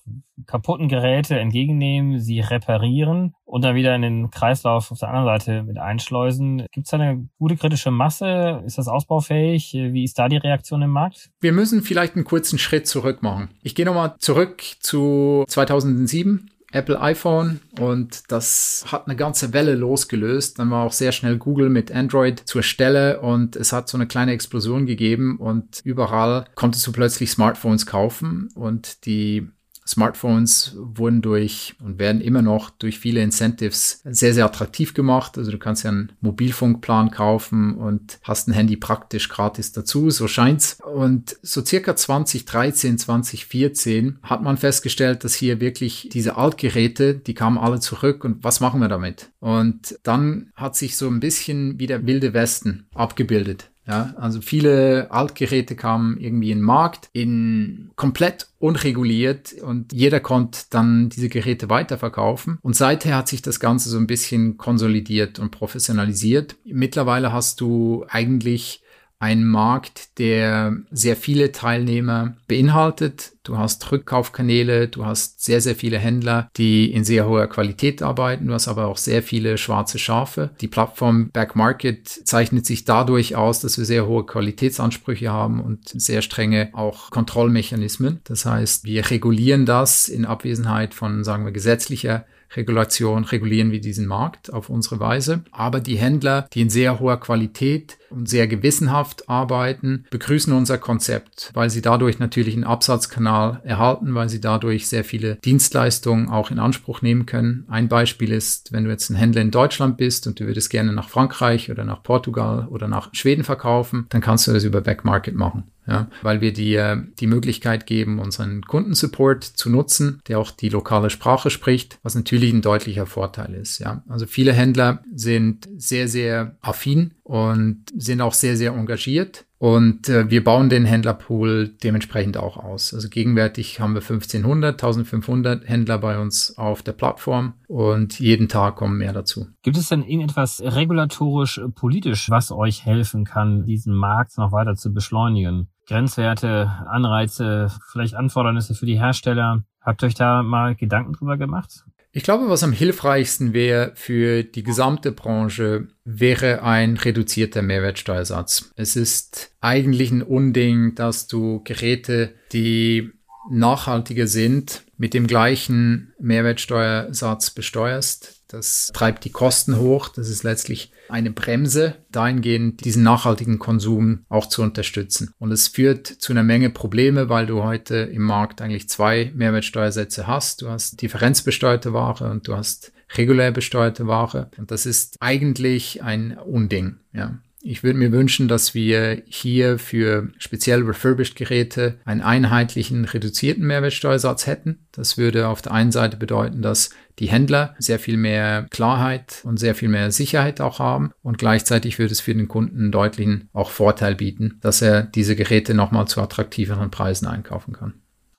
kaputten 0.47 0.89
Geräte 0.89 1.39
entgegennehmen, 1.39 2.21
sie 2.21 2.41
reparieren 2.41 3.35
und 3.47 3.65
dann 3.65 3.75
wieder 3.75 3.95
in 3.97 4.03
den 4.03 4.31
Kreislauf 4.31 4.93
auf 4.93 4.99
der 4.99 5.09
anderen 5.09 5.25
Seite 5.25 5.63
mit 5.63 5.79
einschleusen. 5.79 6.67
Gibt 6.71 6.87
es 6.87 6.91
da 6.91 6.99
eine 6.99 7.31
gute 7.39 7.57
kritische 7.57 7.91
Masse? 7.91 8.63
Ist 8.67 8.77
das 8.77 8.89
ausbaufähig? 8.89 9.73
Wie 9.73 10.05
ist 10.05 10.19
da 10.19 10.29
die 10.29 10.37
Reaktion 10.37 10.83
im 10.83 10.91
Markt? 10.91 11.31
Wir 11.41 11.53
müssen 11.53 11.81
vielleicht 11.81 12.15
einen 12.15 12.27
kurzen 12.27 12.59
Schritt 12.59 12.87
zurück 12.87 13.23
machen. 13.23 13.49
Ich 13.63 13.75
gehe 13.75 13.87
nochmal 13.87 14.17
zurück 14.19 14.63
zu 14.81 15.47
2007. 15.49 16.51
Apple 16.77 17.01
iPhone 17.01 17.61
und 17.81 18.31
das 18.31 18.85
hat 18.87 19.07
eine 19.07 19.17
ganze 19.17 19.53
Welle 19.53 19.75
losgelöst. 19.75 20.59
Dann 20.59 20.71
war 20.71 20.85
auch 20.85 20.93
sehr 20.93 21.13
schnell 21.13 21.39
Google 21.39 21.71
mit 21.71 21.91
Android 21.91 22.41
zur 22.45 22.63
Stelle 22.63 23.21
und 23.21 23.57
es 23.57 23.73
hat 23.73 23.89
so 23.89 23.97
eine 23.97 24.07
kleine 24.07 24.33
Explosion 24.33 24.87
gegeben 24.87 25.39
und 25.39 25.81
überall 25.85 26.45
konntest 26.55 26.87
du 26.87 26.93
plötzlich 26.93 27.31
Smartphones 27.31 27.87
kaufen 27.87 28.49
und 28.55 29.07
die 29.07 29.49
Smartphones 29.87 30.77
wurden 30.77 31.23
durch 31.23 31.75
und 31.83 31.99
werden 31.99 32.21
immer 32.21 32.43
noch 32.43 32.71
durch 32.71 32.99
viele 32.99 33.23
Incentives 33.23 34.01
sehr, 34.05 34.35
sehr 34.35 34.45
attraktiv 34.45 34.95
gemacht. 34.95 35.39
Also 35.39 35.51
du 35.51 35.59
kannst 35.59 35.85
ja 35.85 35.91
einen 35.91 36.13
Mobilfunkplan 36.21 37.11
kaufen 37.11 37.77
und 37.77 38.19
hast 38.23 38.49
ein 38.49 38.53
Handy 38.53 38.77
praktisch 38.77 39.29
gratis 39.29 39.73
dazu, 39.73 40.11
so 40.11 40.27
scheint's. 40.27 40.79
Und 40.81 41.37
so 41.43 41.65
circa 41.65 41.95
2013, 41.95 42.99
2014 42.99 44.19
hat 44.23 44.43
man 44.43 44.57
festgestellt, 44.57 45.25
dass 45.25 45.35
hier 45.35 45.61
wirklich 45.61 46.09
diese 46.13 46.37
Altgeräte, 46.37 47.15
die 47.15 47.35
kamen 47.35 47.59
alle 47.59 47.81
zurück 47.81 48.25
und 48.25 48.43
was 48.43 48.61
machen 48.61 48.81
wir 48.81 48.89
damit? 48.89 49.31
Und 49.39 49.99
dann 50.03 50.51
hat 50.57 50.77
sich 50.77 50.97
so 50.97 51.09
ein 51.09 51.21
bisschen 51.21 51.79
wie 51.79 51.87
der 51.87 52.07
wilde 52.07 52.35
Westen 52.35 52.89
abgebildet. 52.95 53.71
Ja, 53.87 54.15
also 54.17 54.41
viele 54.41 55.13
Altgeräte 55.13 55.77
kamen 55.77 56.19
irgendwie 56.19 56.51
in 56.51 56.59
den 56.59 56.65
Markt, 56.65 57.09
in 57.13 57.91
komplett 57.95 58.49
unreguliert 58.59 59.53
und 59.63 59.93
jeder 59.93 60.19
konnte 60.19 60.63
dann 60.71 61.09
diese 61.09 61.29
Geräte 61.29 61.71
weiterverkaufen. 61.71 62.59
Und 62.63 62.75
seither 62.75 63.17
hat 63.17 63.29
sich 63.29 63.43
das 63.43 63.61
Ganze 63.61 63.89
so 63.89 63.99
ein 63.99 64.09
bisschen 64.09 64.57
konsolidiert 64.57 65.39
und 65.39 65.53
professionalisiert. 65.53 66.57
Mittlerweile 66.65 67.33
hast 67.33 67.61
du 67.61 68.05
eigentlich 68.09 68.83
ein 69.19 69.45
Markt, 69.45 70.19
der 70.19 70.77
sehr 70.91 71.17
viele 71.17 71.53
Teilnehmer 71.53 72.37
beinhaltet. 72.49 73.33
Du 73.45 73.57
hast 73.57 73.91
Rückkaufkanäle, 73.91 74.89
du 74.89 75.07
hast 75.07 75.43
sehr, 75.43 75.63
sehr 75.63 75.75
viele 75.75 75.99
Händler, 75.99 76.51
die 76.57 76.93
in 76.93 77.05
sehr 77.05 77.27
hoher 77.27 77.47
Qualität 77.47 78.03
arbeiten. 78.03 78.49
Du 78.49 78.53
hast 78.53 78.69
aber 78.69 78.87
auch 78.87 78.99
sehr 78.99 79.23
viele 79.23 79.57
schwarze 79.57 79.99
Schafe. 79.99 80.51
Die 80.61 80.69
Plattform 80.69 81.31
Backmarket 81.31 82.09
zeichnet 82.09 82.67
sich 82.67 82.85
dadurch 82.85 83.37
aus, 83.37 83.61
dass 83.61 83.79
wir 83.79 83.87
sehr 83.87 84.07
hohe 84.07 84.27
Qualitätsansprüche 84.27 85.33
haben 85.33 85.61
und 85.61 85.89
sehr 85.89 86.21
strenge 86.21 86.71
auch 86.75 87.11
Kontrollmechanismen. 87.11 88.21
Das 88.25 88.45
heißt, 88.45 88.85
wir 88.85 89.11
regulieren 89.11 89.65
das 89.65 90.09
in 90.09 90.27
Abwesenheit 90.27 90.93
von, 90.93 91.25
sagen 91.25 91.47
wir, 91.47 91.53
gesetzlicher 91.53 92.27
Regulation 92.55 93.25
regulieren 93.25 93.73
wir 93.73 93.81
diesen 93.81 94.07
Markt 94.07 94.53
auf 94.53 94.69
unsere 94.69 95.01
Weise. 95.01 95.45
Aber 95.51 95.81
die 95.81 95.97
Händler, 95.97 96.47
die 96.53 96.63
in 96.63 96.71
sehr 96.71 97.01
hoher 97.01 97.19
Qualität 97.19 97.99
und 98.11 98.29
sehr 98.29 98.47
gewissenhaft 98.47 99.29
arbeiten, 99.29 100.05
begrüßen 100.11 100.53
unser 100.53 100.79
Konzept, 100.79 101.51
weil 101.55 101.71
sie 101.71 101.83
dadurch 101.83 102.19
natürlich 102.19 102.55
einen 102.55 102.65
Absatzkanal 102.65 103.61
erhalten, 103.65 104.15
weil 104.15 104.29
sie 104.29 104.41
dadurch 104.41 104.89
sehr 104.89 105.05
viele 105.05 105.37
Dienstleistungen 105.37 106.29
auch 106.29 106.51
in 106.51 106.59
Anspruch 106.59 107.03
nehmen 107.03 107.27
können. 107.27 107.65
Ein 107.69 107.89
Beispiel 107.89 108.33
ist, 108.33 108.73
wenn 108.73 108.85
du 108.85 108.91
jetzt 108.91 109.11
ein 109.11 109.17
Händler 109.17 109.43
in 109.43 109.51
Deutschland 109.51 109.97
bist 109.97 110.27
und 110.27 110.41
du 110.41 110.47
würdest 110.47 110.71
gerne 110.71 110.93
nach 110.93 111.09
Frankreich 111.09 111.71
oder 111.71 111.85
nach 111.85 112.03
Portugal 112.03 112.69
oder 112.69 112.89
nach 112.89 113.11
Schweden 113.13 113.45
verkaufen, 113.45 114.07
dann 114.11 114.21
kannst 114.21 114.47
du 114.47 114.53
das 114.53 114.65
über 114.65 114.81
Backmarket 114.81 115.35
machen 115.35 115.65
ja, 115.87 116.09
weil 116.23 116.41
wir 116.41 116.53
dir 116.53 117.07
die 117.19 117.27
Möglichkeit 117.27 117.87
geben, 117.87 118.19
unseren 118.19 118.63
Kundensupport 118.63 119.45
zu 119.45 119.71
nutzen, 119.71 120.21
der 120.29 120.39
auch 120.39 120.51
die 120.51 120.69
lokale 120.69 121.11
Sprache 121.11 121.51
spricht, 121.51 121.99
was 122.03 122.15
natürlich 122.15 122.53
ein 122.53 122.63
deutlicher 122.63 123.07
Vorteil 123.07 123.55
ist. 123.55 123.79
Ja, 123.79 124.03
also 124.09 124.27
viele 124.27 124.53
Händler 124.53 125.03
sind 125.15 125.69
sehr, 125.77 126.09
sehr 126.09 126.57
affin 126.61 127.15
und 127.23 127.85
sind 127.97 128.21
auch 128.21 128.35
sehr, 128.35 128.57
sehr 128.57 128.73
engagiert. 128.73 129.45
Und 129.59 130.11
äh, 130.11 130.31
wir 130.31 130.45
bauen 130.45 130.69
den 130.69 130.85
Händlerpool 130.85 131.69
dementsprechend 131.83 132.37
auch 132.37 132.59
aus. 132.59 132.93
Also 132.93 133.09
gegenwärtig 133.09 133.81
haben 133.81 133.95
wir 133.95 134.03
1500, 134.03 134.75
1500 134.75 135.67
Händler 135.67 135.99
bei 135.99 136.19
uns 136.19 136.59
auf 136.59 136.83
der 136.83 136.93
Plattform 136.93 137.55
und 137.67 138.21
jeden 138.21 138.49
Tag 138.49 138.77
kommen 138.77 138.99
mehr 138.99 139.15
dazu. 139.15 139.47
Gibt 139.63 139.79
es 139.79 139.89
denn 139.89 140.03
irgendetwas 140.03 140.61
regulatorisch, 140.63 141.61
politisch, 141.75 142.29
was 142.29 142.53
euch 142.53 142.85
helfen 142.85 143.25
kann, 143.25 143.65
diesen 143.65 143.95
Markt 143.95 144.37
noch 144.37 144.53
weiter 144.53 144.75
zu 144.75 144.93
beschleunigen? 144.93 145.69
Grenzwerte, 145.87 146.71
Anreize, 146.89 147.71
vielleicht 147.93 148.15
Anfordernisse 148.15 148.75
für 148.75 148.87
die 148.87 148.99
Hersteller. 148.99 149.65
Habt 149.81 150.03
ihr 150.03 150.09
euch 150.09 150.15
da 150.15 150.43
mal 150.43 150.75
Gedanken 150.75 151.13
drüber 151.13 151.37
gemacht? 151.37 151.85
Ich 152.17 152.23
glaube, 152.23 152.49
was 152.49 152.65
am 152.65 152.73
hilfreichsten 152.73 153.53
wäre 153.53 153.93
für 153.95 154.43
die 154.43 154.63
gesamte 154.63 155.13
Branche, 155.13 155.89
wäre 156.05 156.63
ein 156.63 156.97
reduzierter 156.97 157.61
Mehrwertsteuersatz. 157.61 158.73
Es 158.75 158.97
ist 158.97 159.53
eigentlich 159.61 160.11
ein 160.11 160.23
Unding, 160.23 160.95
dass 160.95 161.27
du 161.27 161.63
Geräte, 161.63 162.35
die 162.53 163.13
nachhaltiger 163.51 164.27
sind, 164.27 164.83
mit 164.97 165.15
dem 165.15 165.27
gleichen 165.27 166.15
Mehrwertsteuersatz 166.19 167.51
besteuerst. 167.51 168.36
Das 168.49 168.91
treibt 168.95 169.25
die 169.25 169.31
Kosten 169.31 169.79
hoch. 169.79 170.09
Das 170.09 170.29
ist 170.29 170.43
letztlich 170.43 170.93
eine 171.09 171.31
Bremse, 171.31 171.97
dahingehend 172.11 172.85
diesen 172.85 173.03
nachhaltigen 173.03 173.59
Konsum 173.59 174.25
auch 174.29 174.47
zu 174.47 174.63
unterstützen. 174.63 175.33
Und 175.39 175.53
es 175.53 175.69
führt 175.69 176.07
zu 176.07 176.33
einer 176.33 176.43
Menge 176.43 176.71
Probleme, 176.71 177.29
weil 177.29 177.47
du 177.47 177.63
heute 177.63 177.97
im 177.97 178.23
Markt 178.23 178.61
eigentlich 178.63 178.89
zwei 178.89 179.33
Mehrwertsteuersätze 179.35 180.27
hast. 180.27 180.63
Du 180.63 180.69
hast 180.69 181.01
differenzbesteuerte 181.03 181.93
Ware 181.93 182.31
und 182.31 182.49
du 182.49 182.57
hast 182.57 182.93
regulär 183.17 183.53
besteuerte 183.53 184.07
Ware. 184.07 184.51
Und 184.57 184.71
das 184.71 184.87
ist 184.87 185.17
eigentlich 185.21 186.03
ein 186.03 186.37
Unding. 186.39 186.97
Ja. 187.13 187.39
Ich 187.69 187.83
würde 187.83 187.99
mir 187.99 188.13
wünschen, 188.13 188.47
dass 188.47 188.75
wir 188.75 189.25
hier 189.27 189.81
für 189.81 190.29
speziell 190.39 190.85
refurbished 190.85 191.35
Geräte 191.35 191.99
einen 192.05 192.21
einheitlichen 192.21 193.05
reduzierten 193.05 193.67
Mehrwertsteuersatz 193.67 194.47
hätten. 194.47 194.87
Das 194.93 195.19
würde 195.19 195.49
auf 195.49 195.63
der 195.63 195.73
einen 195.73 195.91
Seite 195.91 196.17
bedeuten, 196.17 196.63
dass 196.63 196.91
die 197.19 197.27
Händler 197.27 197.75
sehr 197.81 197.99
viel 197.99 198.19
mehr 198.19 198.69
Klarheit 198.71 199.41
und 199.43 199.59
sehr 199.59 199.75
viel 199.75 199.89
mehr 199.89 200.13
Sicherheit 200.13 200.61
auch 200.61 200.79
haben 200.79 201.11
und 201.23 201.39
gleichzeitig 201.39 201.99
würde 201.99 202.13
es 202.13 202.21
für 202.21 202.37
den 202.37 202.47
Kunden 202.47 202.79
einen 202.79 202.93
deutlichen 202.93 203.49
auch 203.53 203.71
Vorteil 203.71 204.15
bieten, 204.15 204.59
dass 204.61 204.81
er 204.81 205.03
diese 205.03 205.35
Geräte 205.35 205.75
nochmal 205.75 206.07
zu 206.07 206.21
attraktiveren 206.21 206.93
Preisen 206.93 207.27
einkaufen 207.27 207.73
kann. 207.73 207.95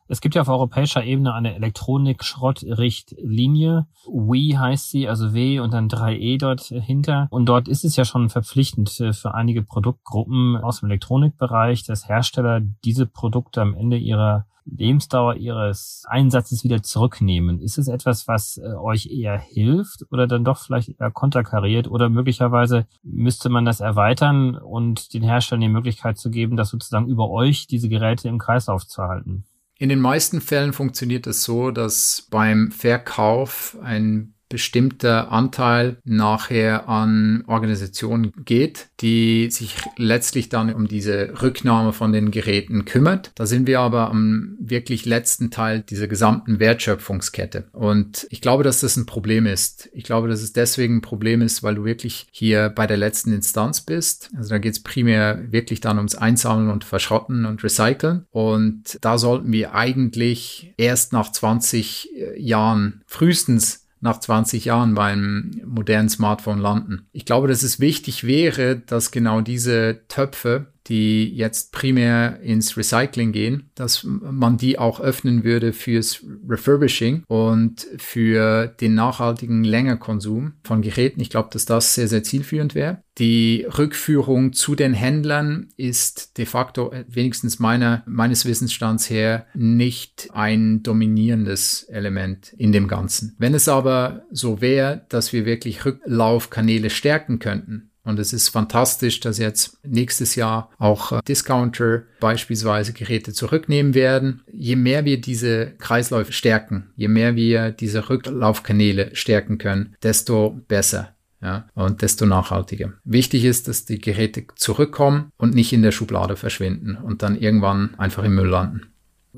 Es 0.08 0.22
gibt 0.22 0.36
ja 0.36 0.42
auf 0.42 0.48
europäischer 0.48 1.04
Ebene 1.04 1.34
eine 1.34 1.56
Elektronik-Schrottrichtlinie. 1.56 3.88
WE 4.08 4.58
heißt 4.58 4.92
sie, 4.92 5.10
also 5.10 5.34
W 5.34 5.60
und 5.60 5.74
dann 5.74 5.90
3E 5.90 6.40
dort 6.40 6.62
hinter. 6.62 7.28
Und 7.30 7.48
dort 7.48 7.68
ist 7.68 7.84
es 7.84 7.98
ja 7.98 8.06
schon 8.06 8.30
verpflichtend 8.30 8.90
für 8.90 9.34
einige 9.34 9.64
Produktgruppen 9.64 10.56
aus 10.58 10.80
dem 10.80 10.90
Elektronikbereich, 10.90 11.84
dass 11.84 12.08
Hersteller 12.08 12.62
diese 12.86 13.06
Produkte 13.06 13.62
am 13.62 13.74
Ende 13.74 13.98
ihrer 13.98 14.46
Lebensdauer 14.70 15.36
ihres 15.36 16.04
Einsatzes 16.08 16.64
wieder 16.64 16.84
zurücknehmen. 16.84 17.62
Ist 17.62 17.78
es 17.78 17.88
etwas, 17.88 18.28
was 18.28 18.58
äh, 18.58 18.74
euch 18.74 19.08
eher 19.08 19.40
hilft 19.40 20.06
oder 20.12 20.28
dann 20.28 20.44
doch 20.44 20.58
vielleicht 20.58 21.00
eher 21.00 21.12
konterkariert 21.12 21.88
oder 21.88 22.10
möglicherweise 22.10 22.86
müsste 23.02 23.50
man 23.50 23.66
das 23.66 23.80
erweitern 23.80 24.56
und 24.56 25.14
den 25.14 25.24
Herstellern 25.24 25.62
die 25.62 25.70
Möglichkeit 25.70 26.18
zu 26.18 26.30
geben, 26.30 26.58
das 26.58 26.70
sozusagen 26.70 27.08
über 27.08 27.30
euch 27.30 27.68
diese 27.68 27.90
Geräte 27.90 28.28
im 28.28 28.40
Kreislauf 28.40 28.86
zu 28.86 29.04
halten? 29.04 29.46
In 29.80 29.90
den 29.90 30.00
meisten 30.00 30.42
Fällen 30.42 30.74
funktioniert 30.74 31.28
es 31.28 31.44
so, 31.44 31.72
dass 31.72 32.28
beim 32.32 32.72
Verkauf 32.72 33.78
ein 33.82 34.34
bestimmter 34.50 35.32
Anteil 35.32 35.98
nachher 36.04 36.88
an 36.88 37.44
Organisationen 37.48 38.32
geht, 38.46 38.88
die 39.02 39.50
sich 39.52 39.76
letztlich 39.98 40.50
dann 40.50 40.74
um 40.74 40.88
diese 40.88 41.42
Rücknahme 41.42 41.94
von 41.94 42.12
den 42.12 42.32
Geräten 42.32 42.86
kümmert. 42.86 43.32
Da 43.36 43.46
sind 43.46 43.68
wir 43.68 43.80
aber 43.80 44.10
am 44.10 44.56
wirklich 44.60 45.06
letzten 45.06 45.52
Teil 45.52 45.82
dieser 45.82 46.08
gesamten 46.08 46.60
Wertschöpfungskette. 46.60 47.66
Und 47.74 48.28
ich 48.30 48.42
glaube, 48.42 48.64
dass 48.64 48.82
das 48.82 48.98
ein 48.98 49.06
Problem 49.06 49.46
ist. 49.46 49.90
Ich 49.94 50.04
glaube, 50.04 50.28
dass 50.28 50.42
es 50.42 50.54
deswegen 50.54 50.98
ein 50.98 51.02
Problem 51.02 51.42
ist, 51.42 51.64
weil 51.64 51.76
du 51.76 51.86
wirklich 51.86 52.28
hier 52.32 52.70
bei 52.70 52.88
der 52.88 52.98
letzten 52.98 53.34
Instanz 53.34 53.82
bist. 53.82 54.30
Also 54.38 54.50
da 54.50 54.58
geht 54.58 54.74
es 54.74 54.84
primär 54.84 55.52
wirklich 55.52 55.82
dann 55.82 55.98
ums 55.98 56.16
Einsammeln 56.16 56.70
und 56.70 56.84
Verschrotten 56.84 57.46
und 57.46 57.64
Recyceln. 57.64 58.26
Und 58.32 58.98
da 59.02 59.18
sollten 59.18 59.52
wir 59.52 59.74
eigentlich 59.74 60.74
erst 60.78 61.14
nach 61.14 61.32
20 61.32 62.10
Jahren 62.38 63.02
frühestens 63.06 63.87
nach 64.00 64.20
20 64.20 64.66
Jahren 64.66 64.94
beim 64.96 65.52
modernen 65.66 66.10
Smartphone 66.10 66.60
landen. 66.60 67.08
Ich 67.12 67.26
glaube, 67.26 67.48
dass 67.48 67.64
es 67.64 67.80
wichtig 67.80 68.24
wäre, 68.26 68.78
dass 68.78 69.12
genau 69.12 69.42
diese 69.42 70.02
Töpfe 70.08 70.68
die 70.90 71.34
jetzt 71.34 71.72
primär 71.72 72.40
ins 72.42 72.78
Recycling 72.78 73.32
gehen, 73.32 73.70
dass 73.76 74.04
man 74.04 74.58
die 74.58 74.80
auch 74.80 75.00
öffnen 75.00 75.44
würde 75.44 75.74
fürs 75.74 76.24
Refurbishing 76.48 77.24
und 77.28 77.88
für 77.98 78.68
den 78.68 78.96
nachhaltigen 78.96 79.64
Längerkonsum 79.64 80.54
von 80.64 80.82
Geräten. 80.82 81.22
Ich 81.22 81.30
glaube, 81.30 81.50
dass 81.52 81.66
das 81.66 81.96
sehr, 81.96 82.08
sehr 82.08 82.24
zielführend 82.24 82.76
wäre. 82.76 83.02
Die 83.18 83.66
Rückführung 83.78 84.54
zu 84.54 84.76
den 84.76 84.94
Händlern 84.94 85.70
ist 85.76 86.38
de 86.38 86.46
facto, 86.46 86.94
wenigstens 87.08 87.58
meiner, 87.58 88.04
meines 88.06 88.46
Wissensstands 88.46 89.10
her, 89.10 89.48
nicht 89.56 90.30
ein 90.34 90.84
dominierendes 90.84 91.84
Element 91.84 92.54
in 92.58 92.72
dem 92.72 92.88
Ganzen. 92.88 93.36
Wenn 93.40 93.56
es 93.56 93.68
aber 93.68 94.24
so 94.32 94.62
wäre, 94.62 95.06
dass 95.10 95.34
wir 95.34 95.46
wirklich 95.46 95.84
Rücklaufkanäle 95.84 96.92
stärken 96.92 97.40
könnten, 97.40 97.90
und 98.08 98.20
es 98.20 98.32
ist 98.32 98.50
fantastisch, 98.50 99.20
dass 99.20 99.38
jetzt 99.38 99.78
nächstes 99.86 100.36
Jahr 100.36 100.72
auch 100.78 101.12
äh, 101.12 101.20
Discounter 101.28 102.04
beispielsweise 102.22 102.94
Geräte 102.94 103.34
zurücknehmen 103.34 103.94
werden. 103.94 104.44
Je 104.52 104.78
mehr 104.78 105.04
wir 105.04 105.20
diese 105.20 105.74
Kreisläufe 105.78 106.32
stärken, 106.32 106.90
je 106.96 107.10
mehr 107.10 107.36
wir 107.36 107.72
diese 107.72 108.10
Rücklaufkanäle 108.10 109.14
stärken 109.14 109.58
können, 109.58 109.96
desto 110.02 110.62
besser. 110.68 111.14
Ja, 111.40 111.68
und 111.76 112.02
desto 112.02 112.26
nachhaltiger. 112.26 112.94
Wichtig 113.04 113.46
ist, 113.46 113.68
dass 113.68 113.86
die 113.86 114.02
Geräte 114.02 114.46
zurückkommen 114.56 115.32
und 115.38 115.54
nicht 115.54 115.72
in 115.72 115.84
der 115.84 115.92
Schublade 115.92 116.36
verschwinden 116.36 116.96
und 116.96 117.22
dann 117.22 117.38
irgendwann 117.38 117.94
einfach 118.00 118.24
im 118.24 118.34
Müll 118.34 118.48
landen. 118.48 118.88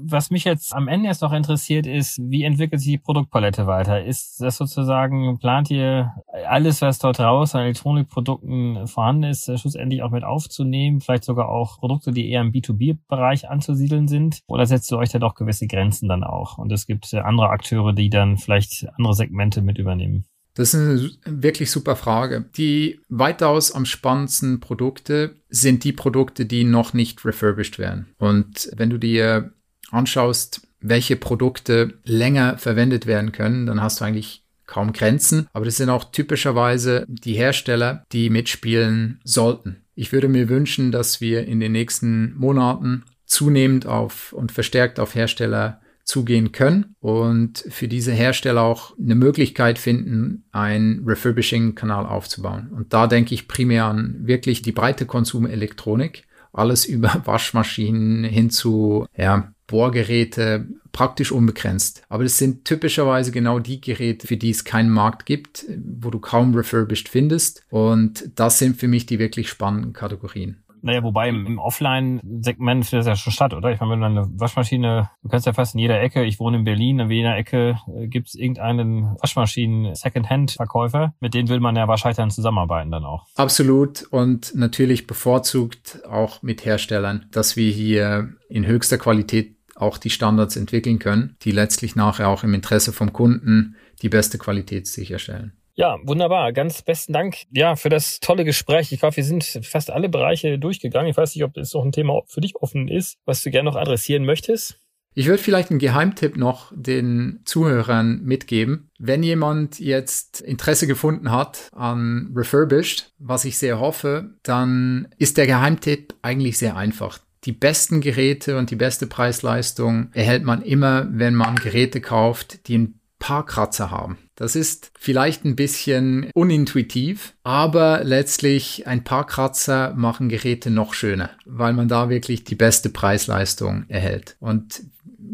Was 0.02 0.32
mich 0.32 0.44
jetzt 0.44 0.74
am 0.74 0.88
Ende 0.88 1.08
erst 1.08 1.22
noch 1.22 1.34
interessiert, 1.34 1.86
ist, 1.86 2.20
wie 2.22 2.44
entwickelt 2.44 2.82
sich 2.82 2.92
die 2.92 2.98
Produktpalette 2.98 3.68
weiter? 3.68 4.04
Ist 4.04 4.42
das 4.42 4.58
sozusagen, 4.58 5.38
plant 5.40 5.70
ihr 5.70 6.14
alles, 6.48 6.82
was 6.82 7.00
dort 7.00 7.20
raus 7.20 7.56
an 7.56 7.62
Elektronikprodukten 7.62 8.88
vorhanden 8.88 9.24
ist, 9.24 9.46
schlussendlich 9.60 10.02
auch 10.04 10.12
mit 10.12 10.24
aufzunehmen? 10.24 11.02
Vielleicht 11.02 11.24
sogar 11.24 11.50
auch 11.50 11.80
Produkte, 11.80 12.12
die 12.12 12.30
eher 12.30 12.42
im 12.42 12.52
B2B-Bereich 12.52 13.50
anzusiedeln 13.50 14.08
sind? 14.08 14.40
Oder 14.48 14.66
setzt 14.66 14.92
ihr 14.92 14.98
euch 14.98 15.10
da 15.10 15.20
doch 15.20 15.36
gewisse 15.36 15.68
Grenzen 15.68 16.08
dann 16.08 16.24
auch? 16.24 16.58
Und 16.58 16.72
es 16.72 16.88
gibt 16.88 17.14
andere 17.14 17.50
Akteure, 17.50 17.94
die 17.94 18.10
dann 18.10 18.38
vielleicht 18.38 18.88
andere 18.98 19.14
Segmente 19.14 19.62
mit 19.62 19.78
übernehmen? 19.78 20.26
Das 20.56 20.74
ist 20.74 21.26
eine 21.26 21.42
wirklich 21.42 21.72
super 21.72 21.96
Frage. 21.96 22.50
Die 22.58 23.00
weitaus 23.08 23.72
am 23.72 23.86
spannendsten 23.86 24.60
Produkte 24.60 25.36
sind 25.48 25.84
die 25.84 25.94
Produkte, 25.94 26.46
die 26.46 26.66
noch 26.66 26.94
nicht 26.94 27.24
refurbished 27.24 27.80
werden. 27.80 28.08
Und 28.18 28.70
wenn 28.76 28.90
du 28.90 28.98
dir 28.98 29.54
anschaust, 29.92 30.62
welche 30.82 31.16
Produkte 31.16 31.96
länger 32.04 32.58
verwendet 32.58 33.06
werden 33.06 33.32
können, 33.32 33.66
dann 33.66 33.82
hast 33.82 34.00
du 34.00 34.06
eigentlich 34.06 34.44
kaum 34.66 34.94
Grenzen. 34.94 35.48
Aber 35.52 35.66
das 35.66 35.78
sind 35.78 35.90
auch 35.90 36.12
typischerweise 36.12 37.06
die 37.08 37.34
Hersteller, 37.34 38.06
die 38.12 38.30
mitspielen 38.30 39.20
sollten. 39.24 39.84
Ich 39.96 40.12
würde 40.12 40.30
mir 40.30 40.48
wünschen, 40.48 40.92
dass 40.92 41.20
wir 41.20 41.46
in 41.46 41.60
den 41.60 41.72
nächsten 41.72 42.36
Monaten 42.38 43.04
zunehmend 43.26 43.86
auf 43.86 44.32
und 44.32 44.52
verstärkt 44.52 45.00
auf 45.00 45.16
Hersteller 45.16 45.82
zugehen 46.10 46.52
können 46.52 46.96
und 47.00 47.64
für 47.70 47.88
diese 47.88 48.12
Hersteller 48.12 48.64
auch 48.64 48.98
eine 48.98 49.14
Möglichkeit 49.14 49.78
finden, 49.78 50.44
einen 50.52 51.04
Refurbishing-Kanal 51.06 52.06
aufzubauen. 52.08 52.70
Und 52.72 52.94
da 52.94 53.06
denke 53.06 53.36
ich 53.36 53.48
primär 53.48 53.86
an 53.86 54.16
wirklich 54.22 54.64
die 54.64 54.72
breite 54.72 55.06
Konsumelektronik, 55.06 56.24
alles 56.52 56.86
über 56.88 57.22
Waschmaschinen 57.26 58.24
hin 58.24 58.50
zu 58.50 59.06
ja, 59.16 59.54
Bohrgeräte 59.70 60.68
praktisch 60.92 61.32
unbegrenzt. 61.32 62.04
Aber 62.10 62.24
das 62.24 62.38
sind 62.38 62.66
typischerweise 62.66 63.32
genau 63.32 63.60
die 63.60 63.80
Geräte, 63.80 64.28
für 64.28 64.38
die 64.38 64.50
es 64.50 64.64
keinen 64.64 64.90
Markt 64.90 65.26
gibt, 65.26 65.66
wo 65.78 66.10
du 66.10 66.20
kaum 66.20 66.54
refurbished 66.56 67.08
findest. 67.08 67.64
Und 67.70 68.32
das 68.36 68.60
sind 68.60 68.78
für 68.78 68.88
mich 68.88 69.06
die 69.06 69.20
wirklich 69.20 69.50
spannenden 69.50 69.94
Kategorien. 69.94 70.64
Naja, 70.82 71.04
wobei 71.04 71.30
im, 71.30 71.60
Offline-Segment 71.60 72.86
findet 72.86 73.06
das 73.06 73.08
ja 73.08 73.16
schon 73.16 73.34
statt, 73.34 73.54
oder? 73.54 73.72
Ich 73.72 73.80
meine, 73.80 73.92
wenn 73.92 74.00
du 74.00 74.06
eine 74.22 74.40
Waschmaschine, 74.40 75.10
du 75.24 75.30
kannst 75.30 75.46
ja 75.46 75.54
fast 75.54 75.76
in 75.76 75.80
jeder 75.80 76.02
Ecke, 76.02 76.24
ich 76.24 76.40
wohne 76.40 76.58
in 76.58 76.64
Berlin, 76.64 77.00
in 77.00 77.12
jeder 77.12 77.36
Ecke 77.36 77.80
äh, 77.94 78.08
gibt 78.08 78.30
es 78.30 78.36
irgendeinen 78.36 79.16
Waschmaschinen-Second-Hand-Verkäufer, 79.20 81.14
mit 81.20 81.34
denen 81.34 81.50
will 81.50 81.60
man 81.60 81.76
ja 81.76 81.88
wahrscheinlich 81.88 82.18
dann 82.18 82.32
zusammenarbeiten 82.32 82.92
dann 82.92 83.04
auch. 83.04 83.26
Absolut 83.36 84.04
und 84.04 84.56
natürlich 84.56 85.08
bevorzugt 85.08 86.00
auch 86.10 86.42
mit 86.42 86.66
Herstellern, 86.66 87.26
dass 87.32 87.56
wir 87.56 87.72
hier 87.72 88.30
in 88.50 88.66
höchster 88.66 88.98
Qualität 88.98 89.59
auch 89.80 89.98
die 89.98 90.10
Standards 90.10 90.56
entwickeln 90.56 91.00
können, 91.00 91.36
die 91.42 91.52
letztlich 91.52 91.96
nachher 91.96 92.28
auch 92.30 92.44
im 92.44 92.54
Interesse 92.54 92.94
vom 92.94 93.14
Kunden 93.14 93.76
die 94.02 94.10
beste 94.10 94.38
Qualität 94.38 94.88
sicherstellen. 94.88 95.54
Ja, 95.76 95.98
wunderbar. 96.04 96.52
Ganz 96.52 96.82
besten 96.82 97.14
Dank 97.14 97.38
ja, 97.52 97.78
für 97.78 97.88
das 97.88 98.20
tolle 98.20 98.44
Gespräch. 98.44 98.92
Ich 98.92 99.00
glaube, 99.00 99.16
wir 99.16 99.24
sind 99.24 99.46
fast 99.64 99.90
alle 99.90 100.10
Bereiche 100.10 100.60
durchgegangen. 100.60 101.10
Ich 101.10 101.16
weiß 101.16 101.34
nicht, 101.36 101.46
ob 101.46 101.54
das 101.54 101.74
noch 101.74 101.86
ein 101.86 101.94
Thema 101.94 102.22
für 102.28 102.42
dich 102.42 102.58
offen 102.58 102.90
ist, 102.90 103.18
was 103.24 103.42
du 103.44 103.50
gerne 103.50 103.70
noch 103.70 103.78
adressieren 103.78 104.26
möchtest. 104.26 104.78
Ich 105.16 105.28
würde 105.28 105.42
vielleicht 105.42 105.70
einen 105.70 105.80
Geheimtipp 105.80 106.38
noch 106.38 106.72
den 106.76 107.40
Zuhörern 107.46 108.22
mitgeben. 108.24 108.90
Wenn 109.00 109.24
jemand 109.24 109.80
jetzt 109.80 110.42
Interesse 110.42 110.86
gefunden 110.86 111.32
hat 111.32 111.70
an 111.72 112.32
Refurbished, 112.36 113.14
was 113.18 113.46
ich 113.46 113.58
sehr 113.58 113.80
hoffe, 113.80 114.36
dann 114.44 115.08
ist 115.18 115.38
der 115.38 115.48
Geheimtipp 115.48 116.14
eigentlich 116.22 116.58
sehr 116.58 116.76
einfach 116.76 117.20
die 117.46 117.52
besten 117.52 118.02
Geräte 118.02 118.58
und 118.58 118.70
die 118.70 118.76
beste 118.76 119.08
Preisleistung 119.08 120.10
erhält 120.14 120.44
man 120.44 120.62
immer, 120.62 121.08
wenn 121.12 121.36
man 121.36 121.56
Geräte 121.56 122.02
kauft, 122.02 122.68
die 122.68 122.78
ein 122.78 123.00
paar 123.20 123.46
Kratzer 123.46 123.92
haben. 123.92 124.18
Das 124.36 124.56
ist 124.56 124.92
vielleicht 124.98 125.44
ein 125.44 125.58
bisschen 125.58 126.32
unintuitiv, 126.34 127.36
aber 127.44 128.04
letztlich 128.04 128.88
ein 128.88 129.04
paar 129.04 129.28
Kratzer 129.28 129.94
machen 129.96 130.30
Geräte 130.30 130.72
noch 130.72 130.94
schöner, 130.94 131.32
weil 131.46 131.74
man 131.74 131.90
da 131.90 132.10
wirklich 132.10 132.46
die 132.46 132.56
beste 132.56 132.90
Preisleistung 132.90 133.84
erhält. 133.90 134.38
Und 134.40 134.82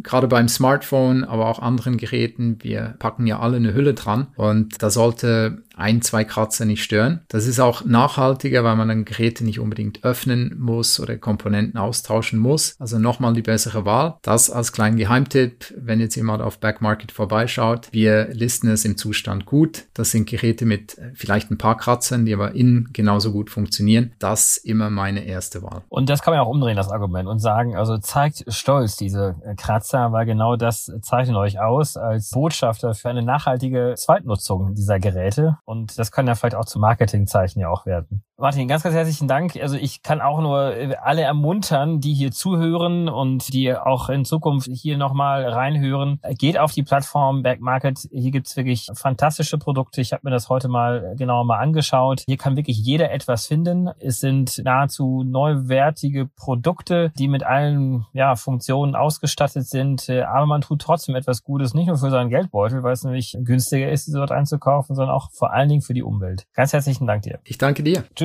gerade 0.02 0.28
beim 0.28 0.48
Smartphone, 0.48 1.24
aber 1.24 1.48
auch 1.48 1.60
anderen 1.60 1.98
Geräten, 1.98 2.58
wir 2.62 2.96
packen 2.98 3.28
ja 3.28 3.40
alle 3.40 3.58
eine 3.58 3.74
Hülle 3.74 3.94
dran 3.94 4.28
und 4.36 4.82
da 4.82 4.90
sollte 4.90 5.64
ein, 5.76 6.02
zwei 6.02 6.24
Kratzer 6.24 6.66
nicht 6.66 6.84
stören. 6.84 7.22
Das 7.28 7.46
ist 7.46 7.60
auch 7.60 7.86
nachhaltiger, 7.86 8.64
weil 8.64 8.76
man 8.76 8.88
dann 8.88 9.06
Geräte 9.06 9.44
nicht 9.44 9.60
unbedingt 9.60 10.04
öffnen 10.04 10.56
muss 10.58 11.00
oder 11.00 11.18
Komponenten 11.18 11.80
austauschen 11.80 12.40
muss. 12.40 12.76
Also 12.80 13.00
nochmal 13.00 13.34
die 13.34 13.42
bessere 13.42 13.86
Wahl. 13.86 14.18
Das 14.22 14.50
als 14.50 14.72
kleinen 14.72 14.98
Geheimtipp, 14.98 15.74
wenn 15.78 16.00
jetzt 16.00 16.16
jemand 16.16 16.42
auf 16.42 16.60
Backmarket 16.60 17.12
vorbeischaut. 17.12 17.90
Wir 17.92 18.30
listen 18.32 18.70
es 18.70 18.86
im 18.86 18.98
Zustand 18.98 19.46
gut. 19.46 19.86
Das 19.94 20.12
sind 20.12 20.30
Geräte 20.30 20.66
mit 20.66 20.98
vielleicht 21.14 21.52
ein 21.52 21.58
paar 21.58 21.78
Kratzern, 21.78 22.26
die 22.26 22.34
aber 22.34 22.54
innen 22.54 22.90
genauso 22.94 23.32
gut 23.32 23.50
funktionieren. 23.50 24.14
Das 24.20 24.58
immer 24.58 24.90
meine 24.90 25.26
erste 25.26 25.62
Wahl. 25.62 25.84
Und 25.90 26.10
das 26.10 26.22
kann 26.22 26.34
man 26.34 26.42
auch 26.42 26.50
umdrehen, 26.50 26.78
das 26.78 26.92
Argument, 26.92 27.28
und 27.28 27.40
sagen, 27.40 27.76
also 27.76 27.98
zeigt 27.98 28.46
stolz 28.48 28.96
diese 28.96 29.36
Kratzer, 29.58 30.12
weil 30.12 30.26
genau 30.26 30.56
das 30.56 30.92
zeichnet 31.02 31.36
euch 31.36 31.60
aus 31.60 31.98
als 31.98 32.32
Botschafter 32.32 32.94
für 32.94 33.10
eine 33.10 33.24
nachhaltige 33.24 33.94
Zweitnutzung 33.98 34.74
dieser 34.74 35.00
Geräte. 35.00 35.58
Und 35.66 35.98
das 35.98 36.12
kann 36.12 36.28
ja 36.28 36.36
vielleicht 36.36 36.56
auch 36.56 36.66
zum 36.66 36.82
Marketingzeichen 36.82 37.60
ja 37.60 37.70
auch 37.70 37.86
werden. 37.86 38.24
Martin, 38.38 38.68
ganz, 38.68 38.84
ganz 38.84 38.94
herzlichen 38.94 39.30
Dank. 39.30 39.56
Also 39.62 39.78
ich 39.78 40.04
kann 40.04 40.20
auch 40.20 40.42
nur 40.42 40.76
äh, 40.76 40.96
alle 41.02 41.22
ermuntern, 41.22 42.02
die 42.02 42.14
hier 42.14 42.32
zuhören 42.32 43.08
und 43.08 43.54
die 43.54 43.74
auch 43.74 44.10
in 44.10 44.26
Zukunft 44.26 44.68
hier 44.70 44.98
nochmal 44.98 45.48
reinhören. 45.48 46.20
Geht 46.38 46.58
auf 46.58 46.74
die 46.74 46.84
Plattform 46.84 47.44
Backmarket. 47.44 48.10
Hier 48.12 48.32
gibt's 48.32 48.58
wirklich 48.58 48.90
fantastische 48.94 49.58
Produkte. 49.58 50.02
Ich 50.02 50.12
habe 50.12 50.22
mir 50.26 50.32
das 50.32 50.50
heute 50.50 50.68
mal 50.68 51.16
genauer 51.18 51.46
mal 51.46 51.60
angeschaut. 51.60 52.24
Hier 52.28 52.36
kann 52.36 52.58
wirklich 52.58 52.78
jeder 52.78 53.10
etwas 53.10 53.48
finden. 53.48 53.90
Es 54.00 54.20
sind 54.20 54.62
nahezu 54.66 55.24
neuwertige 55.26 56.26
Produkte, 56.26 57.14
die 57.18 57.30
mit 57.30 57.44
allen 57.44 58.06
ja, 58.12 58.36
Funktionen 58.36 58.96
ausgestattet 58.98 59.66
sind. 59.66 60.10
Äh, 60.10 60.24
aber 60.24 60.46
man 60.46 60.60
tut 60.60 60.82
trotzdem 60.82 61.16
etwas 61.16 61.46
Gutes, 61.46 61.74
nicht 61.74 61.88
nur 61.88 61.98
für 61.98 62.10
seinen 62.10 62.30
Geldbeutel, 62.30 62.84
weil 62.84 62.92
es 62.92 63.06
nämlich 63.06 63.38
günstiger 63.40 63.90
ist, 63.90 64.08
sie 64.08 64.12
dort 64.12 64.34
einzukaufen, 64.34 64.94
sondern 64.94 65.16
auch 65.16 65.32
vor 65.32 65.54
allen 65.54 65.70
Dingen 65.70 65.82
für 65.82 65.94
die 65.94 66.04
Umwelt. 66.04 66.48
Ganz 66.54 66.74
herzlichen 66.74 67.08
Dank 67.08 67.22
dir. 67.22 67.40
Ich 67.46 67.58
danke 67.58 67.82
dir. 67.82 68.04
Tschüss. 68.14 68.25